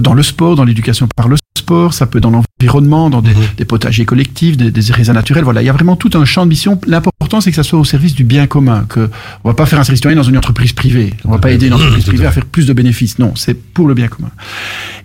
dans 0.00 0.14
le 0.14 0.22
sport, 0.22 0.56
dans 0.56 0.64
l'éducation 0.70 1.06
par 1.14 1.28
le 1.28 1.36
sport. 1.56 1.92
Ça 1.94 2.06
peut 2.06 2.20
dans 2.20 2.30
l'environnement, 2.30 3.10
dans 3.10 3.22
des, 3.22 3.34
des 3.56 3.64
potagers 3.64 4.04
collectifs, 4.04 4.56
des, 4.56 4.70
des 4.70 4.92
raisins 4.92 5.12
naturels. 5.12 5.44
Voilà, 5.44 5.62
il 5.62 5.66
y 5.66 5.68
a 5.68 5.72
vraiment 5.72 5.96
tout 5.96 6.10
un 6.14 6.24
champ 6.24 6.44
de 6.44 6.48
mission. 6.48 6.80
L'important, 6.86 7.40
c'est 7.40 7.50
que 7.50 7.56
ça 7.56 7.62
soit 7.62 7.78
au 7.78 7.84
service 7.84 8.14
du 8.14 8.24
bien 8.24 8.46
commun. 8.46 8.86
Que 8.88 9.10
on 9.44 9.50
va 9.50 9.54
pas 9.54 9.66
faire 9.66 9.78
un 9.78 9.84
service 9.84 9.98
citoyen 9.98 10.16
dans 10.16 10.22
une 10.22 10.38
entreprise 10.38 10.72
privée. 10.72 11.14
On 11.24 11.30
va 11.30 11.38
pas 11.38 11.50
aider 11.50 11.66
une 11.66 11.74
entreprise 11.74 12.04
privée 12.04 12.26
à 12.26 12.32
faire 12.32 12.46
plus 12.46 12.66
de 12.66 12.72
bénéfices. 12.72 13.18
Non, 13.18 13.34
c'est 13.36 13.54
pour 13.54 13.86
le 13.86 13.94
bien 13.94 14.08
commun. 14.08 14.30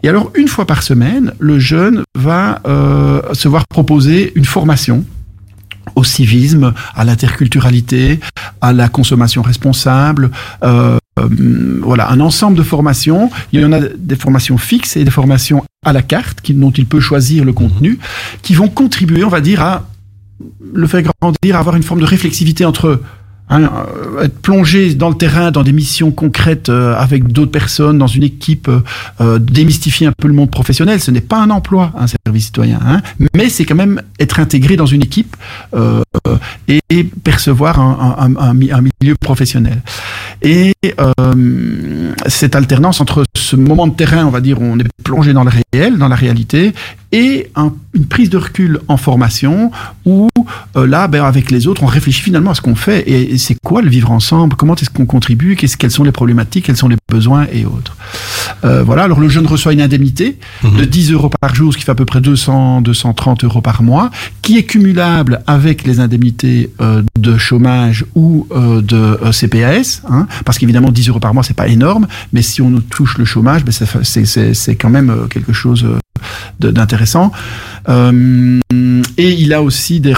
Et 0.03 0.09
alors, 0.09 0.31
une 0.35 0.47
fois 0.47 0.65
par 0.65 0.81
semaine, 0.83 1.33
le 1.39 1.59
jeune 1.59 2.03
va 2.15 2.61
euh, 2.67 3.21
se 3.33 3.47
voir 3.47 3.67
proposer 3.67 4.31
une 4.35 4.45
formation 4.45 5.03
au 5.95 6.03
civisme, 6.03 6.73
à 6.95 7.05
l'interculturalité, 7.05 8.19
à 8.59 8.73
la 8.73 8.89
consommation 8.89 9.41
responsable, 9.41 10.31
euh, 10.63 10.97
voilà, 11.17 12.09
un 12.11 12.19
ensemble 12.19 12.57
de 12.57 12.63
formations. 12.63 13.29
Il 13.53 13.61
y 13.61 13.65
en 13.65 13.71
a 13.71 13.79
des 13.79 14.15
formations 14.15 14.57
fixes 14.57 14.97
et 14.97 15.03
des 15.03 15.11
formations 15.11 15.63
à 15.85 15.93
la 15.93 16.01
carte 16.01 16.51
dont 16.51 16.71
il 16.71 16.85
peut 16.85 16.99
choisir 16.99 17.45
le 17.45 17.53
contenu, 17.53 17.99
qui 18.41 18.53
vont 18.53 18.67
contribuer, 18.67 19.23
on 19.23 19.29
va 19.29 19.41
dire, 19.41 19.61
à 19.61 19.87
le 20.73 20.87
faire 20.87 21.03
grandir, 21.21 21.55
à 21.55 21.59
avoir 21.59 21.75
une 21.75 21.83
forme 21.83 22.01
de 22.01 22.05
réflexivité 22.05 22.65
entre 22.65 23.01
hein, 23.49 23.63
euh, 23.63 24.23
être 24.23 24.39
plongé 24.39 24.95
dans 24.95 25.09
le 25.09 25.15
terrain, 25.15 25.51
dans 25.51 25.63
des 25.63 25.71
missions 25.71 26.11
concrètes 26.11 26.69
euh, 26.69 26.95
avec 26.95 27.27
d'autres 27.27 27.51
personnes, 27.51 27.97
dans 27.97 28.07
une 28.07 28.23
équipe, 28.23 28.69
euh, 29.21 29.39
démystifier 29.39 30.07
un 30.07 30.13
peu 30.17 30.27
le 30.27 30.33
monde 30.33 30.51
professionnel. 30.51 30.99
Ce 30.99 31.11
n'est 31.11 31.21
pas 31.21 31.37
un 31.41 31.49
emploi, 31.49 31.91
un 31.97 32.07
service 32.07 32.45
citoyen, 32.45 32.79
hein, 32.85 33.01
mais 33.35 33.49
c'est 33.49 33.65
quand 33.65 33.75
même 33.75 34.01
être 34.19 34.39
intégré 34.39 34.75
dans 34.75 34.85
une 34.85 35.03
équipe 35.03 35.35
et, 36.67 37.03
percevoir 37.23 37.79
un, 37.79 38.15
un, 38.17 38.35
un, 38.35 38.49
un 38.49 38.53
mi- 38.53 38.71
un 38.71 38.81
milieu 38.81 39.15
professionnel. 39.19 39.81
Et 40.41 40.73
cette 42.27 42.55
alternance 42.55 43.01
entre 43.01 43.23
ce 43.35 43.55
moment 43.55 43.87
de 43.87 43.93
terrain, 43.93 44.25
on 44.25 44.29
va 44.29 44.41
dire, 44.41 44.61
on 44.61 44.79
est 44.79 44.87
plongé 45.03 45.33
dans 45.33 45.43
le 45.43 45.51
réel, 45.73 45.97
dans 45.97 46.07
la 46.07 46.15
réalité, 46.15 46.73
et 47.15 47.49
un- 47.55 47.73
une 47.93 48.05
prise 48.07 48.29
de 48.29 48.37
recul 48.37 48.79
en 48.89 48.97
formation 48.97 49.71
où 50.05 50.27
euh, 50.75 50.85
là, 50.85 51.07
ben, 51.07 51.23
avec 51.23 51.49
les 51.49 51.65
autres, 51.67 51.81
on 51.83 51.85
réfléchit 51.87 52.21
finalement 52.21 52.51
à 52.51 52.55
ce 52.55 52.61
qu'on 52.61 52.75
fait. 52.75 52.99
Et, 53.09 53.33
et 53.33 53.37
c'est 53.37 53.55
quoi 53.63 53.81
le 53.81 53.89
vivre 53.89 54.11
ensemble, 54.11 54.55
comment 54.57 54.75
est-ce 54.75 54.89
qu'on 54.89 55.05
contribue, 55.05 55.55
qu'est-ce, 55.55 55.77
quelles 55.77 55.91
sont 55.91 56.03
les 56.03 56.11
problématiques, 56.11 56.65
quels 56.65 56.75
sont 56.77 56.89
les 56.89 56.97
besoins 57.09 57.47
et 57.53 57.65
autres? 57.65 57.95
Euh, 58.65 58.83
voilà, 58.83 59.03
alors 59.03 59.19
le 59.21 59.29
jeune 59.29 59.47
reçoit 59.47 59.71
une 59.73 59.81
indemnité 59.81 60.37
de 60.63 60.83
10 60.85 61.11
euros 61.13 61.29
par 61.41 61.55
jour, 61.55 61.71
ce 61.73 61.77
qui 61.77 61.83
fait 61.85 61.91
à 61.91 61.95
peu 61.95 62.05
près 62.05 62.19
200, 62.21 62.81
230 62.81 63.43
euros 63.45 63.61
par 63.61 63.81
mois, 63.81 64.11
qui 64.41 64.57
est 64.57 64.63
cumulable 64.63 65.41
avec 65.47 65.85
les 65.85 65.99
indemnités 66.01 66.71
euh, 66.81 67.01
de 67.17 67.37
chômage 67.37 68.05
ou 68.15 68.45
euh, 68.51 68.81
de 68.81 68.97
euh, 68.97 69.31
CPAS, 69.31 70.01
hein, 70.09 70.27
parce 70.43 70.57
qu'évidemment 70.57 70.91
10 70.91 71.09
euros 71.09 71.19
par 71.19 71.33
mois 71.33 71.43
c'est 71.43 71.55
pas 71.55 71.67
énorme, 71.69 72.07
mais 72.33 72.41
si 72.41 72.61
on 72.61 72.71
touche 72.81 73.17
le 73.17 73.25
chômage, 73.25 73.63
ben, 73.63 73.71
c'est, 73.71 74.75
quand 74.75 74.89
même 74.89 75.09
euh, 75.09 75.27
quelque 75.27 75.53
chose 75.53 75.83
euh, 75.85 75.97
d'intéressant. 76.59 77.31
Euh, 77.89 78.59
et 79.17 79.31
il 79.31 79.53
a 79.53 79.61
aussi 79.61 79.99
des 79.99 80.13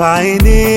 Find 0.00 0.40
it. 0.46 0.69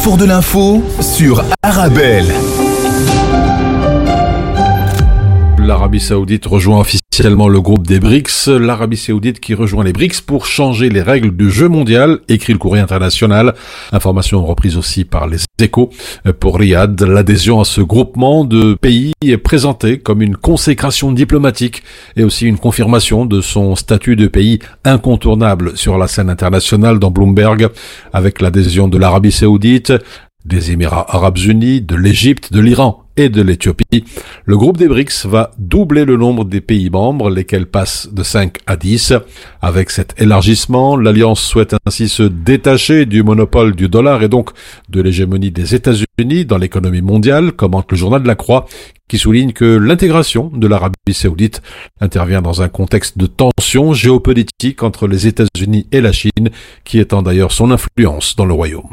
Carrefour 0.00 0.16
de 0.16 0.24
l'info 0.24 0.82
sur 1.02 1.44
Arabelle. 1.62 2.24
L'Arabie 5.58 6.00
Saoudite 6.00 6.46
rejoint 6.46 6.80
officiellement 6.80 7.09
le 7.28 7.60
groupe 7.60 7.86
des 7.86 8.00
BRICS. 8.00 8.48
L'Arabie 8.48 8.96
Saoudite 8.96 9.40
qui 9.40 9.54
rejoint 9.54 9.84
les 9.84 9.92
BRICS 9.92 10.22
pour 10.22 10.46
changer 10.46 10.88
les 10.88 11.02
règles 11.02 11.36
du 11.36 11.50
jeu 11.50 11.68
mondial, 11.68 12.20
écrit 12.28 12.52
le 12.52 12.58
courrier 12.58 12.82
international. 12.82 13.54
Information 13.92 14.44
reprise 14.44 14.76
aussi 14.76 15.04
par 15.04 15.26
les 15.26 15.38
échos. 15.60 15.90
Pour 16.38 16.58
Riyad, 16.58 17.00
l'adhésion 17.02 17.60
à 17.60 17.64
ce 17.64 17.82
groupement 17.82 18.44
de 18.44 18.74
pays 18.74 19.12
est 19.22 19.36
présentée 19.36 19.98
comme 19.98 20.22
une 20.22 20.36
consécration 20.36 21.12
diplomatique 21.12 21.82
et 22.16 22.24
aussi 22.24 22.46
une 22.46 22.58
confirmation 22.58 23.26
de 23.26 23.40
son 23.40 23.76
statut 23.76 24.16
de 24.16 24.26
pays 24.26 24.58
incontournable 24.84 25.76
sur 25.76 25.98
la 25.98 26.08
scène 26.08 26.30
internationale 26.30 26.98
dans 26.98 27.10
Bloomberg 27.10 27.68
avec 28.12 28.40
l'adhésion 28.40 28.88
de 28.88 28.96
l'Arabie 28.96 29.32
Saoudite, 29.32 29.92
des 30.46 30.70
Émirats 30.70 31.06
arabes 31.08 31.38
unis, 31.38 31.82
de 31.82 31.96
l'Égypte, 31.96 32.52
de 32.52 32.60
l'Iran 32.60 33.04
et 33.16 33.28
de 33.28 33.42
l'Éthiopie. 33.42 34.04
Le 34.44 34.56
groupe 34.56 34.76
des 34.76 34.88
BRICS 34.88 35.26
va 35.26 35.50
doubler 35.58 36.04
le 36.04 36.16
nombre 36.16 36.44
des 36.44 36.60
pays 36.60 36.90
membres, 36.90 37.30
lesquels 37.30 37.66
passent 37.66 38.08
de 38.12 38.22
5 38.22 38.58
à 38.66 38.76
10. 38.76 39.14
Avec 39.62 39.90
cet 39.90 40.20
élargissement, 40.20 40.96
l'Alliance 40.96 41.42
souhaite 41.42 41.74
ainsi 41.86 42.08
se 42.08 42.22
détacher 42.22 43.06
du 43.06 43.22
monopole 43.22 43.74
du 43.74 43.88
dollar 43.88 44.22
et 44.22 44.28
donc 44.28 44.50
de 44.88 45.00
l'hégémonie 45.00 45.50
des 45.50 45.74
États-Unis 45.74 46.44
dans 46.44 46.58
l'économie 46.58 47.02
mondiale, 47.02 47.52
commente 47.52 47.90
le 47.90 47.96
journal 47.96 48.22
de 48.22 48.28
la 48.28 48.34
Croix, 48.34 48.66
qui 49.08 49.18
souligne 49.18 49.52
que 49.52 49.64
l'intégration 49.64 50.52
de 50.54 50.68
l'Arabie 50.68 50.94
saoudite 51.12 51.62
intervient 52.00 52.42
dans 52.42 52.62
un 52.62 52.68
contexte 52.68 53.18
de 53.18 53.26
tension 53.26 53.92
géopolitique 53.92 54.84
entre 54.84 55.08
les 55.08 55.26
États-Unis 55.26 55.88
et 55.90 56.00
la 56.00 56.12
Chine, 56.12 56.50
qui 56.84 57.00
étend 57.00 57.20
d'ailleurs 57.20 57.50
son 57.50 57.72
influence 57.72 58.36
dans 58.36 58.46
le 58.46 58.54
royaume. 58.54 58.90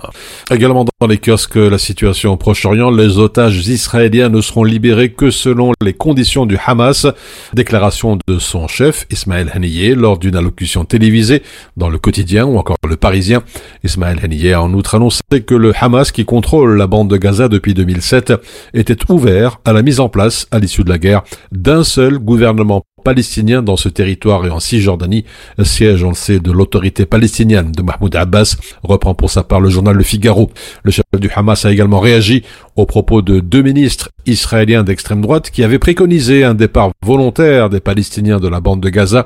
Également 0.50 0.86
dans 1.00 1.08
les 1.08 1.20
kiosques, 1.20 1.56
la 1.56 1.78
situation 1.78 2.34
au 2.34 2.38
Proche-Orient, 2.38 2.90
les 2.90 3.20
otages 3.20 3.68
israéliens 3.68 4.07
ne 4.10 4.42
seront 4.42 4.64
libérés 4.64 5.12
que 5.12 5.32
selon 5.32 5.74
les 5.82 5.94
conditions 5.94 6.46
du 6.46 6.58
Hamas. 6.66 7.08
Déclaration 7.54 8.18
de 8.28 8.40
son 8.40 8.68
chef, 8.68 9.06
Ismaël 9.12 9.52
Haniyeh, 9.54 9.96
lors 9.96 10.18
d'une 10.18 10.36
allocution 10.36 10.86
télévisée 10.86 11.44
dans 11.76 11.90
le 11.90 11.98
quotidien 11.98 12.46
ou 12.46 12.58
encore 12.58 12.78
le 12.88 12.96
Parisien. 12.96 13.44
Ismaël 13.84 14.20
Haniyeh 14.24 14.54
a 14.54 14.62
en 14.62 14.74
outre 14.74 14.96
annoncé 14.96 15.22
que 15.46 15.56
le 15.56 15.74
Hamas, 15.80 16.12
qui 16.12 16.26
contrôle 16.26 16.78
la 16.78 16.88
bande 16.88 17.10
de 17.10 17.18
Gaza 17.18 17.50
depuis 17.50 17.74
2007, 17.74 18.34
était 18.74 19.12
ouvert 19.12 19.60
à 19.66 19.74
la 19.74 19.82
mise 19.82 20.00
en 20.00 20.10
place, 20.10 20.48
à 20.52 20.60
l'issue 20.60 20.84
de 20.84 20.90
la 20.90 20.98
guerre, 20.98 21.24
d'un 21.52 21.84
seul 21.84 22.18
gouvernement 22.18 22.84
palestiniens 23.08 23.64
dans 23.64 23.78
ce 23.78 23.88
territoire 23.88 24.46
et 24.46 24.50
en 24.50 24.60
Cisjordanie, 24.60 25.24
siège, 25.64 26.04
on 26.04 26.10
le 26.10 26.14
sait, 26.14 26.40
de 26.42 26.52
l'autorité 26.52 27.06
palestinienne 27.06 27.72
de 27.72 27.82
Mahmoud 27.82 28.14
Abbas, 28.14 28.58
reprend 28.84 29.16
pour 29.16 29.30
sa 29.30 29.46
part 29.46 29.62
le 29.62 29.70
journal 29.70 29.96
Le 29.96 30.04
Figaro. 30.04 30.52
Le 30.84 30.92
chef 30.92 31.06
du 31.18 31.30
Hamas 31.34 31.64
a 31.64 31.72
également 31.72 32.02
réagi 32.02 32.44
aux 32.76 32.86
propos 32.86 33.22
de 33.22 33.40
deux 33.40 33.62
ministres 33.62 34.10
israéliens 34.26 34.84
d'extrême 34.84 35.22
droite 35.22 35.52
qui 35.52 35.64
avaient 35.64 35.80
préconisé 35.80 36.44
un 36.44 36.54
départ 36.54 36.92
volontaire 37.02 37.70
des 37.70 37.80
Palestiniens 37.80 38.42
de 38.42 38.50
la 38.50 38.60
bande 38.60 38.82
de 38.82 38.90
Gaza. 38.90 39.26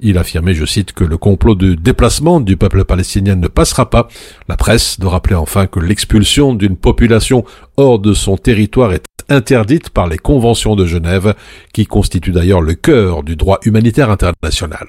Il 0.00 0.18
affirmait, 0.18 0.52
je 0.52 0.66
cite, 0.66 0.92
que 0.92 1.02
le 1.02 1.16
complot 1.16 1.54
de 1.54 1.72
déplacement 1.72 2.38
du 2.38 2.58
peuple 2.58 2.84
palestinien 2.84 3.34
ne 3.34 3.48
passera 3.48 3.88
pas. 3.88 4.08
La 4.46 4.58
presse 4.58 5.00
de 5.00 5.06
rappeler 5.06 5.36
enfin 5.36 5.66
que 5.66 5.80
l'expulsion 5.80 6.52
d'une 6.52 6.76
population 6.76 7.46
de 7.82 8.12
son 8.12 8.36
territoire 8.36 8.92
est 8.92 9.04
interdite 9.28 9.90
par 9.90 10.06
les 10.06 10.18
conventions 10.18 10.76
de 10.76 10.86
Genève, 10.86 11.34
qui 11.72 11.86
constituent 11.86 12.32
d'ailleurs 12.32 12.60
le 12.60 12.74
cœur 12.74 13.24
du 13.24 13.34
droit 13.34 13.58
humanitaire 13.64 14.10
international. 14.10 14.86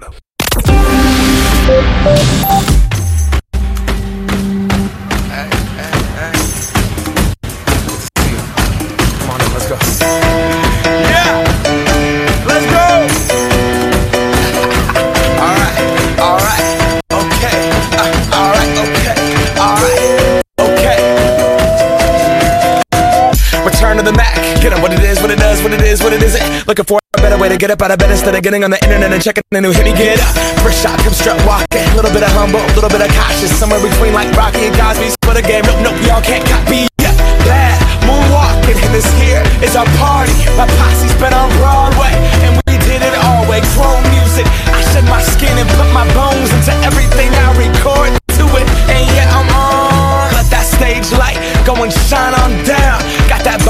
Return 23.63 23.95
to 23.97 24.03
the 24.03 24.11
Mac. 24.11 24.35
Get 24.61 24.75
up 24.75 24.81
what 24.83 24.91
it 24.91 24.99
is, 24.99 25.21
what 25.23 25.31
it 25.31 25.39
does, 25.39 25.63
what 25.63 25.71
it 25.71 25.81
is, 25.81 26.03
what 26.03 26.11
it 26.11 26.21
isn't. 26.21 26.67
Looking 26.67 26.85
for 26.85 26.99
a 26.99 27.21
better 27.21 27.39
way 27.39 27.47
to 27.47 27.57
get 27.57 27.71
up 27.71 27.81
out 27.81 27.91
of 27.91 27.97
bed 27.97 28.11
instead 28.11 28.35
of 28.35 28.43
getting 28.43 28.63
on 28.63 28.71
the 28.71 28.79
internet 28.83 29.11
and 29.11 29.23
checking 29.23 29.43
the 29.51 29.61
new 29.61 29.71
hit. 29.71 29.87
Me 29.87 29.95
get 29.95 30.19
up, 30.19 30.35
first 30.59 30.83
shot, 30.83 30.99
come 30.99 31.15
strut 31.15 31.39
walking. 31.47 31.83
Little 31.95 32.11
bit 32.11 32.23
of 32.23 32.31
humble, 32.35 32.59
a 32.59 32.73
little 32.75 32.91
bit 32.91 32.99
of 32.99 33.09
cautious. 33.15 33.51
Somewhere 33.55 33.79
between 33.79 34.11
like 34.11 34.27
Rocky 34.35 34.67
and 34.67 34.75
Cosby's 34.75 35.15
for 35.23 35.33
the 35.33 35.41
game. 35.41 35.63
Nope, 35.63 35.79
nope, 35.79 35.99
y'all 36.03 36.21
can't 36.21 36.43
copy. 36.43 36.91
Yeah, 36.99 37.15
bad 37.47 37.79
moonwalking, 38.03 38.79
and 38.83 38.91
this 38.91 39.07
here 39.15 39.39
is 39.63 39.79
our 39.79 39.87
party. 39.95 40.35
My 40.59 40.67
posse's 40.83 41.15
been 41.15 41.31
on 41.31 41.47
Broadway, 41.55 42.11
and 42.43 42.59
we 42.67 42.75
did 42.83 42.99
it 42.99 43.15
all 43.23 43.47
way. 43.47 43.63
Chrome 43.79 44.03
music, 44.11 44.43
I 44.67 44.79
shed 44.91 45.07
my 45.07 45.23
skin 45.23 45.55
and 45.55 45.69
put 45.79 45.87
my 45.95 46.03
bones 46.11 46.51
into 46.51 46.75
everything 46.83 47.31
I 47.31 47.47
record 47.55 48.11
to 48.39 48.45
it. 48.59 48.67
And 48.91 49.03
yeah, 49.15 49.31
I'm 49.31 49.47
on. 49.55 50.35
Let 50.35 50.51
that 50.51 50.67
stage 50.67 51.07
light 51.15 51.39
go 51.63 51.79
and 51.79 51.91
shine 52.11 52.35
on 52.35 52.51
down. 52.67 52.92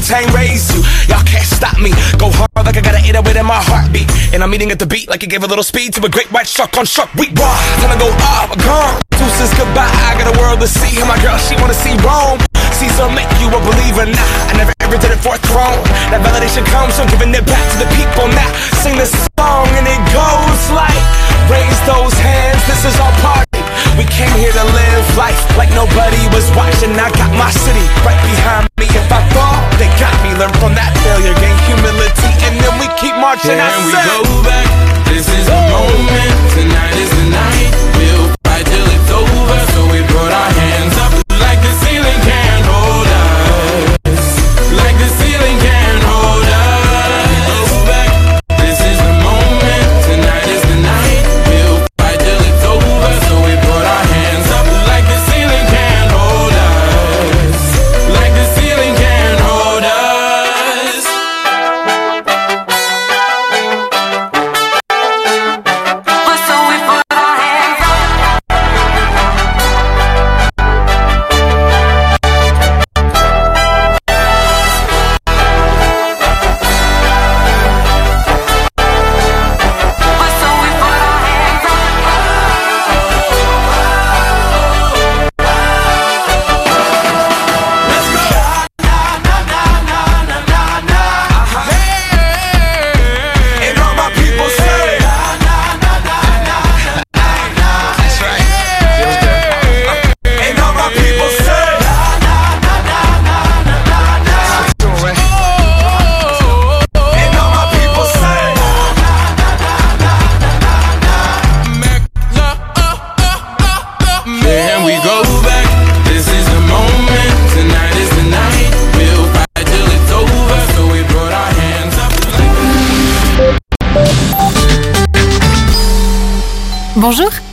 Get 0.00 0.24
when 0.24 0.24
Wu 0.24 0.24
Tang 0.24 0.26
raised 0.32 0.72
you. 0.72 0.80
Y'all 1.08 1.24
can't 1.24 1.44
stop 1.44 1.76
me. 1.80 1.90
Go 2.16 2.30
hard 2.32 2.50
like 2.56 2.76
I 2.76 2.80
gotta 2.80 3.02
eat 3.04 3.14
it 3.14 3.36
in 3.36 3.46
my 3.46 3.60
heartbeat. 3.60 4.08
And 4.32 4.42
I'm 4.42 4.52
eating 4.54 4.70
at 4.70 4.78
the 4.78 4.86
beat 4.86 5.08
like 5.08 5.22
it 5.22 5.30
gave 5.30 5.42
a 5.42 5.46
little 5.46 5.64
speed 5.64 5.92
to 5.94 6.04
a 6.04 6.08
great 6.08 6.30
white 6.32 6.48
shark 6.48 6.76
on 6.76 6.86
shark 6.86 7.12
week. 7.14 7.32
Raw, 7.36 7.52
time 7.80 7.92
to 7.92 7.98
go 7.98 8.08
off, 8.32 8.50
gone. 8.64 9.00
Deuces 9.12 9.52
goodbye. 9.56 9.90
I 10.08 10.16
got 10.16 10.32
a 10.32 10.36
world 10.40 10.60
to 10.60 10.68
see. 10.68 11.00
And 11.00 11.08
my 11.08 11.20
girl, 11.20 11.36
she 11.38 11.56
wanna 11.60 11.76
see 11.76 11.92
Rome. 12.00 12.40
Caesar 12.80 13.10
make 13.12 13.28
you 13.40 13.48
a 13.52 13.60
believer. 13.60 14.08
Nah, 14.08 14.50
I 14.50 14.52
never 14.56 14.72
ever 14.80 14.96
did 14.96 15.12
it 15.12 15.20
for 15.20 15.36
a 15.36 15.40
throne. 15.50 15.80
That 16.08 16.24
validation 16.24 16.64
comes 16.72 16.96
from 16.96 17.08
giving 17.12 17.32
it 17.34 17.44
back 17.44 17.64
to 17.74 17.76
the 17.84 17.88
people. 17.96 18.28
Now 18.32 18.48
sing 18.80 18.96
this 18.96 19.12
song 19.36 19.68
and 19.76 19.84
it 19.84 20.02
goes 20.16 20.62
like, 20.72 21.04
raise 21.52 21.80
those 21.84 22.14
hands. 22.16 22.60
This 22.64 22.88
is 22.88 22.96
our 22.96 23.12
party. 23.20 23.60
We 23.98 24.08
came 24.08 24.32
here 24.40 24.52
to 24.52 24.64
live 24.64 25.04
life 25.16 25.40
like 25.60 25.68
nobody 25.76 26.22
was 26.32 26.48
watching. 26.56 26.96
I 26.96 27.12
got 27.12 27.30
my 27.36 27.50
city 27.52 27.84
right 28.06 28.20
behind 28.24 28.69
they 29.80 29.88
got 29.96 30.12
me. 30.22 30.30
Learn 30.36 30.52
from 30.60 30.76
that 30.76 30.92
failure, 31.00 31.32
gain 31.40 31.56
humility, 31.64 32.30
and 32.44 32.54
then 32.60 32.74
we 32.76 32.86
keep 33.00 33.16
marching. 33.16 33.56
I 33.56 33.72
Can 33.72 33.80
we 33.88 33.92
said- 33.96 34.08
go 34.12 34.20
back? 34.44 34.68
This 35.08 35.24
is 35.26 35.44
the 35.48 35.60
moment. 35.72 36.32
Tonight 36.54 36.94
is 37.00 37.10
the 37.10 37.26
night. 37.32 37.70
We'll 37.96 38.28
fight 38.44 38.64
till 38.68 38.86
it's 38.94 39.10
over. 39.10 39.58
So 39.74 39.80
we 39.90 40.00
put 40.12 40.30
our 40.30 40.49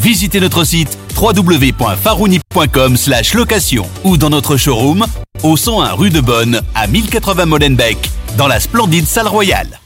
Visitez 0.00 0.40
notre 0.40 0.64
site 0.64 0.96
www.farouni.com 1.20 2.96
location 3.34 3.86
ou 4.04 4.16
dans 4.16 4.30
notre 4.30 4.56
showroom 4.56 5.04
au 5.42 5.56
101 5.56 5.92
rue 5.92 6.10
de 6.10 6.20
Bonne 6.20 6.60
à 6.74 6.86
1080 6.86 7.46
Molenbeek 7.46 8.10
dans 8.36 8.46
la 8.46 8.60
splendide 8.60 9.06
salle 9.06 9.26
royale. 9.26 9.80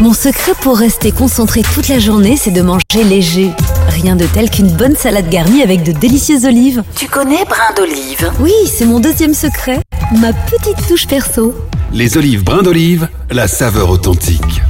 Mon 0.00 0.12
secret 0.12 0.52
pour 0.60 0.76
rester 0.76 1.12
concentré 1.12 1.62
toute 1.62 1.86
la 1.86 2.00
journée, 2.00 2.36
c'est 2.36 2.50
de 2.50 2.62
manger 2.62 3.04
léger. 3.04 3.52
Rien 3.88 4.16
de 4.16 4.26
tel 4.26 4.50
qu'une 4.50 4.72
bonne 4.72 4.96
salade 4.96 5.30
garnie 5.30 5.62
avec 5.62 5.84
de 5.84 5.92
délicieuses 5.92 6.44
olives. 6.44 6.82
Tu 6.96 7.06
connais 7.06 7.44
brin 7.44 7.72
d'olive? 7.76 8.32
Oui, 8.40 8.52
c'est 8.66 8.86
mon 8.86 8.98
deuxième 8.98 9.34
secret. 9.34 9.78
Ma 10.20 10.32
petite 10.32 10.88
touche 10.88 11.06
perso. 11.06 11.54
Les 11.92 12.16
olives 12.16 12.42
brins 12.42 12.62
d'olive, 12.62 13.08
la 13.30 13.46
saveur 13.46 13.88
authentique. 13.88 14.62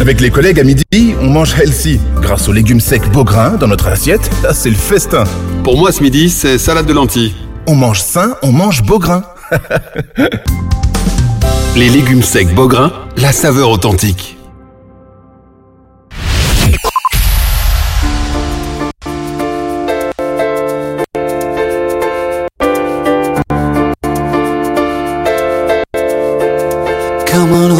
Avec 0.00 0.22
les 0.22 0.30
collègues 0.30 0.58
à 0.58 0.64
midi, 0.64 1.14
on 1.20 1.28
mange 1.28 1.54
healthy. 1.60 2.00
Grâce 2.22 2.48
aux 2.48 2.52
légumes 2.52 2.80
secs 2.80 3.06
Beaugrain 3.12 3.56
dans 3.58 3.68
notre 3.68 3.86
assiette, 3.86 4.30
là 4.42 4.54
c'est 4.54 4.70
le 4.70 4.76
festin. 4.76 5.24
Pour 5.62 5.76
moi 5.76 5.92
ce 5.92 6.02
midi, 6.02 6.30
c'est 6.30 6.56
salade 6.56 6.86
de 6.86 6.94
lentilles. 6.94 7.34
On 7.66 7.74
mange 7.74 8.00
sain, 8.00 8.34
on 8.42 8.50
mange 8.50 8.82
Beaugrain. 8.82 9.22
Les 11.76 11.90
légumes 11.90 12.22
secs 12.22 12.54
Beaugrain, 12.54 12.92
la 13.18 13.32
saveur 13.32 13.68
authentique. 13.68 14.38
Come 27.26 27.52
on, 27.52 27.79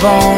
bom. 0.00 0.37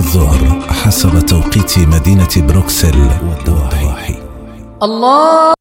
الظهر 0.00 0.60
حسب 0.68 1.18
توقيت 1.26 1.78
مدينة 1.78 2.28
بروكسل 2.36 3.10
والضواحي 3.28 4.14
الله 4.82 5.54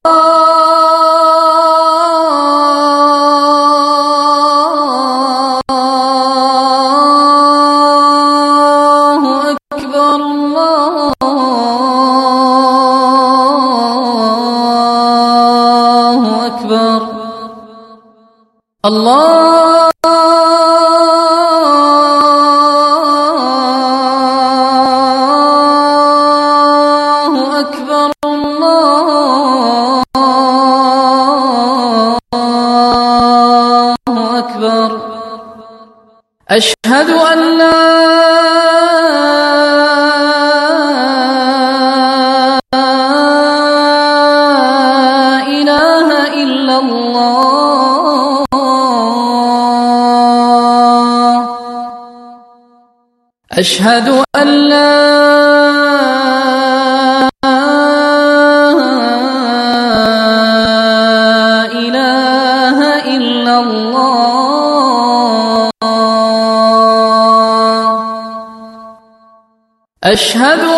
أشهد 53.60 54.24
أن 54.36 54.47
لا 54.47 54.99
إله 61.68 62.80
إلا 63.16 63.60
الله. 63.60 64.49
أشهد 70.03 70.68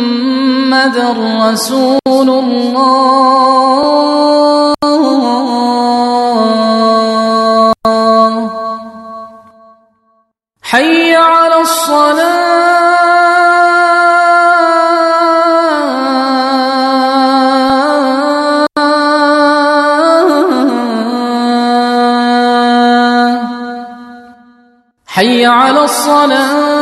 رسول 1.43 2.29
الله. 2.29 3.55
الصلاه 25.85 26.74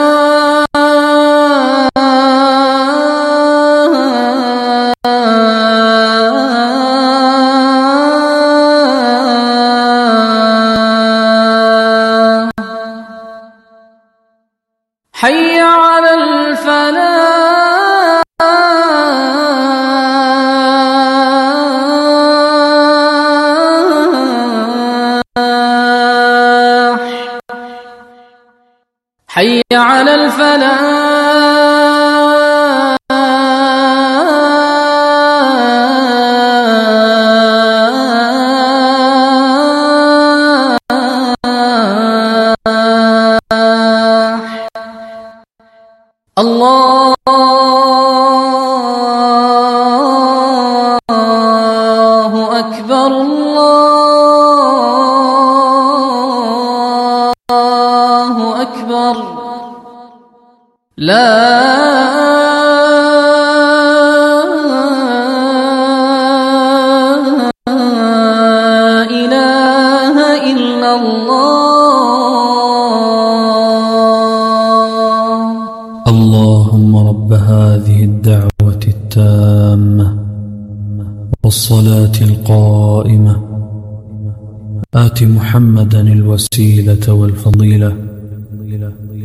العزة 86.94 87.14
والفضيلة 87.14 87.96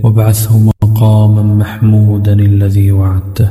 وابعثه 0.02 0.58
مقاما 0.82 1.42
محمودا 1.42 2.32
الذي 2.32 2.92
وعدته. 2.92 3.50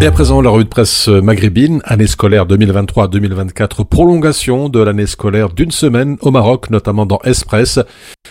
Et 0.00 0.06
à 0.06 0.12
présent, 0.12 0.40
la 0.40 0.50
revue 0.50 0.62
de 0.62 0.68
presse 0.68 1.08
maghrébine, 1.08 1.80
année 1.82 2.06
scolaire 2.06 2.46
2023-2024, 2.46 3.84
prolongation 3.84 4.68
de 4.68 4.78
l'année 4.78 5.06
scolaire 5.06 5.48
d'une 5.48 5.72
semaine 5.72 6.16
au 6.20 6.30
Maroc, 6.30 6.70
notamment 6.70 7.04
dans 7.04 7.18
Express. 7.24 7.80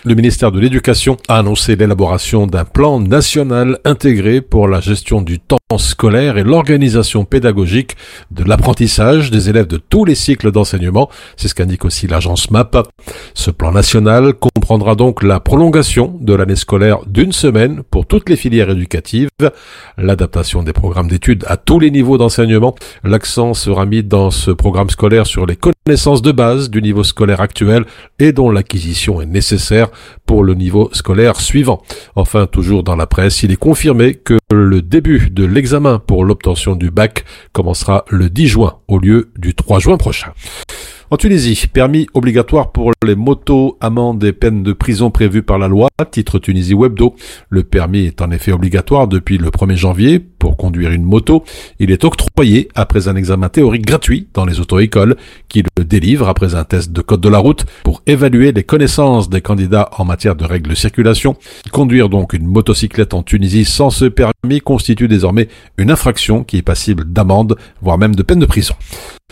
Le 0.06 0.16
ministère 0.16 0.54
de 0.54 0.62
l'Éducation 0.62 1.18
a 1.28 1.40
annoncé 1.40 1.76
l'élaboration 1.76 2.48
d'un 2.48 2.64
plan 2.64 3.02
national 3.02 3.80
intégré 3.84 4.40
pour 4.40 4.70
la 4.70 4.80
gestion 4.80 5.22
du 5.22 5.40
temps 5.40 5.58
scolaire 5.78 6.38
et 6.38 6.44
l'organisation 6.44 7.26
pédagogique 7.26 7.98
de 8.32 8.46
l'apprentissage 8.46 9.30
des 9.30 9.50
élèves 9.50 9.68
de 9.68 9.76
tous 9.76 10.06
les 10.06 10.16
cycles 10.16 10.54
d'enseignement. 10.54 11.10
C'est 11.36 11.50
ce 11.50 11.56
qu'indique 11.56 11.84
aussi 11.84 12.08
l'agence 12.08 12.50
MAP. 12.50 12.78
Ce 13.34 13.52
plan 13.52 13.74
national 13.74 14.34
comprendra 14.36 14.96
donc 14.96 15.22
la 15.22 15.42
prolongation 15.42 16.18
de 16.22 16.34
l'année 16.34 16.56
scolaire 16.56 17.00
d'une 17.06 17.34
semaine 17.34 17.84
pour 17.84 18.06
toutes 18.06 18.30
les 18.30 18.38
filières 18.38 18.70
éducatives, 18.70 19.28
l'adaptation 19.98 20.64
des 20.64 20.72
programmes 20.74 21.10
d'études 21.10 21.44
à 21.48 21.57
tous 21.58 21.80
les 21.80 21.92
niveaux 21.92 22.18
d'enseignement. 22.18 22.76
L'accent 23.04 23.54
sera 23.54 23.86
mis 23.86 24.04
dans 24.04 24.32
ce 24.32 24.52
programme 24.52 24.90
scolaire 24.90 25.28
sur 25.28 25.46
les 25.46 25.58
connaissances 25.58 26.22
de 26.22 26.32
base 26.32 26.70
du 26.70 26.82
niveau 26.82 27.04
scolaire 27.04 27.42
actuel 27.42 27.86
et 28.20 28.32
dont 28.32 28.50
l'acquisition 28.50 29.22
est 29.22 29.26
nécessaire 29.26 29.90
pour 30.26 30.44
le 30.44 30.54
niveau 30.54 30.90
scolaire 30.94 31.40
suivant. 31.40 31.82
Enfin, 32.16 32.48
toujours 32.48 32.84
dans 32.84 32.96
la 32.96 33.08
presse, 33.08 33.44
il 33.44 33.52
est 33.52 33.58
confirmé 33.58 34.14
que 34.14 34.38
le 34.52 34.82
début 34.82 35.30
de 35.30 35.46
l'examen 35.46 36.00
pour 36.00 36.24
l'obtention 36.24 36.76
du 36.76 36.92
bac 36.92 37.26
commencera 37.52 38.06
le 38.10 38.30
10 38.30 38.48
juin 38.48 38.78
au 38.88 39.00
lieu 39.00 39.32
du 39.38 39.56
3 39.56 39.80
juin 39.80 39.98
prochain. 39.98 40.32
En 41.10 41.16
Tunisie, 41.16 41.68
permis 41.72 42.06
obligatoire 42.14 42.74
pour 42.74 42.92
les 43.02 43.16
motos, 43.16 43.78
amendes 43.80 44.26
et 44.26 44.34
peines 44.34 44.62
de 44.62 44.74
prison 44.74 45.10
prévues 45.10 45.42
par 45.42 45.58
la 45.58 45.70
loi, 45.70 45.88
titre 46.12 46.38
Tunisie 46.38 46.74
Webdo. 46.74 47.16
Le 47.50 47.64
permis 47.64 48.08
est 48.08 48.22
en 48.22 48.30
effet 48.30 48.52
obligatoire 48.52 49.08
depuis 49.08 49.38
le 49.38 49.50
1er 49.50 49.76
janvier 49.76 50.20
pour 50.40 50.58
conduire 50.58 50.92
une 50.92 51.04
moto. 51.04 51.44
Il 51.80 51.92
est 51.92 52.04
octroyé 52.04 52.70
après 52.76 53.08
un 53.08 53.16
examen 53.16 53.50
théorique 53.50 53.86
gratuit 53.86 54.28
dans 54.34 54.46
les 54.46 54.60
auto-écoles 54.60 55.16
qui 55.50 55.64
le 55.78 55.84
délivre 55.84 56.28
après 56.28 56.56
un 56.56 56.64
test 56.64 56.92
de 56.92 57.02
code 57.02 57.22
de 57.22 57.30
la 57.30 57.38
route 57.38 57.66
pour 57.84 58.02
évaluer 58.06 58.52
les 58.52 58.64
connaissances 58.64 59.30
des 59.30 59.42
candidats 59.42 59.90
en 59.98 60.06
matière 60.06 60.36
de 60.36 60.46
règles 60.46 60.70
de 60.70 60.76
circulation. 60.76 61.36
Conduire 61.72 62.10
donc 62.10 62.34
une 62.34 62.46
motocyclette 62.46 63.14
en 63.14 63.24
Tunisie 63.24 63.66
sans 63.66 63.90
ce 63.90 64.06
permis 64.06 64.62
constitue 64.62 65.08
désormais 65.08 65.48
une 65.78 65.92
infraction 65.92 66.44
qui 66.44 66.58
est 66.58 66.62
passible 66.62 67.06
d'amende, 67.06 67.58
voire 67.82 67.98
même 67.98 68.16
de 68.16 68.24
peine 68.24 68.40
de 68.40 68.46
prison. 68.46 68.76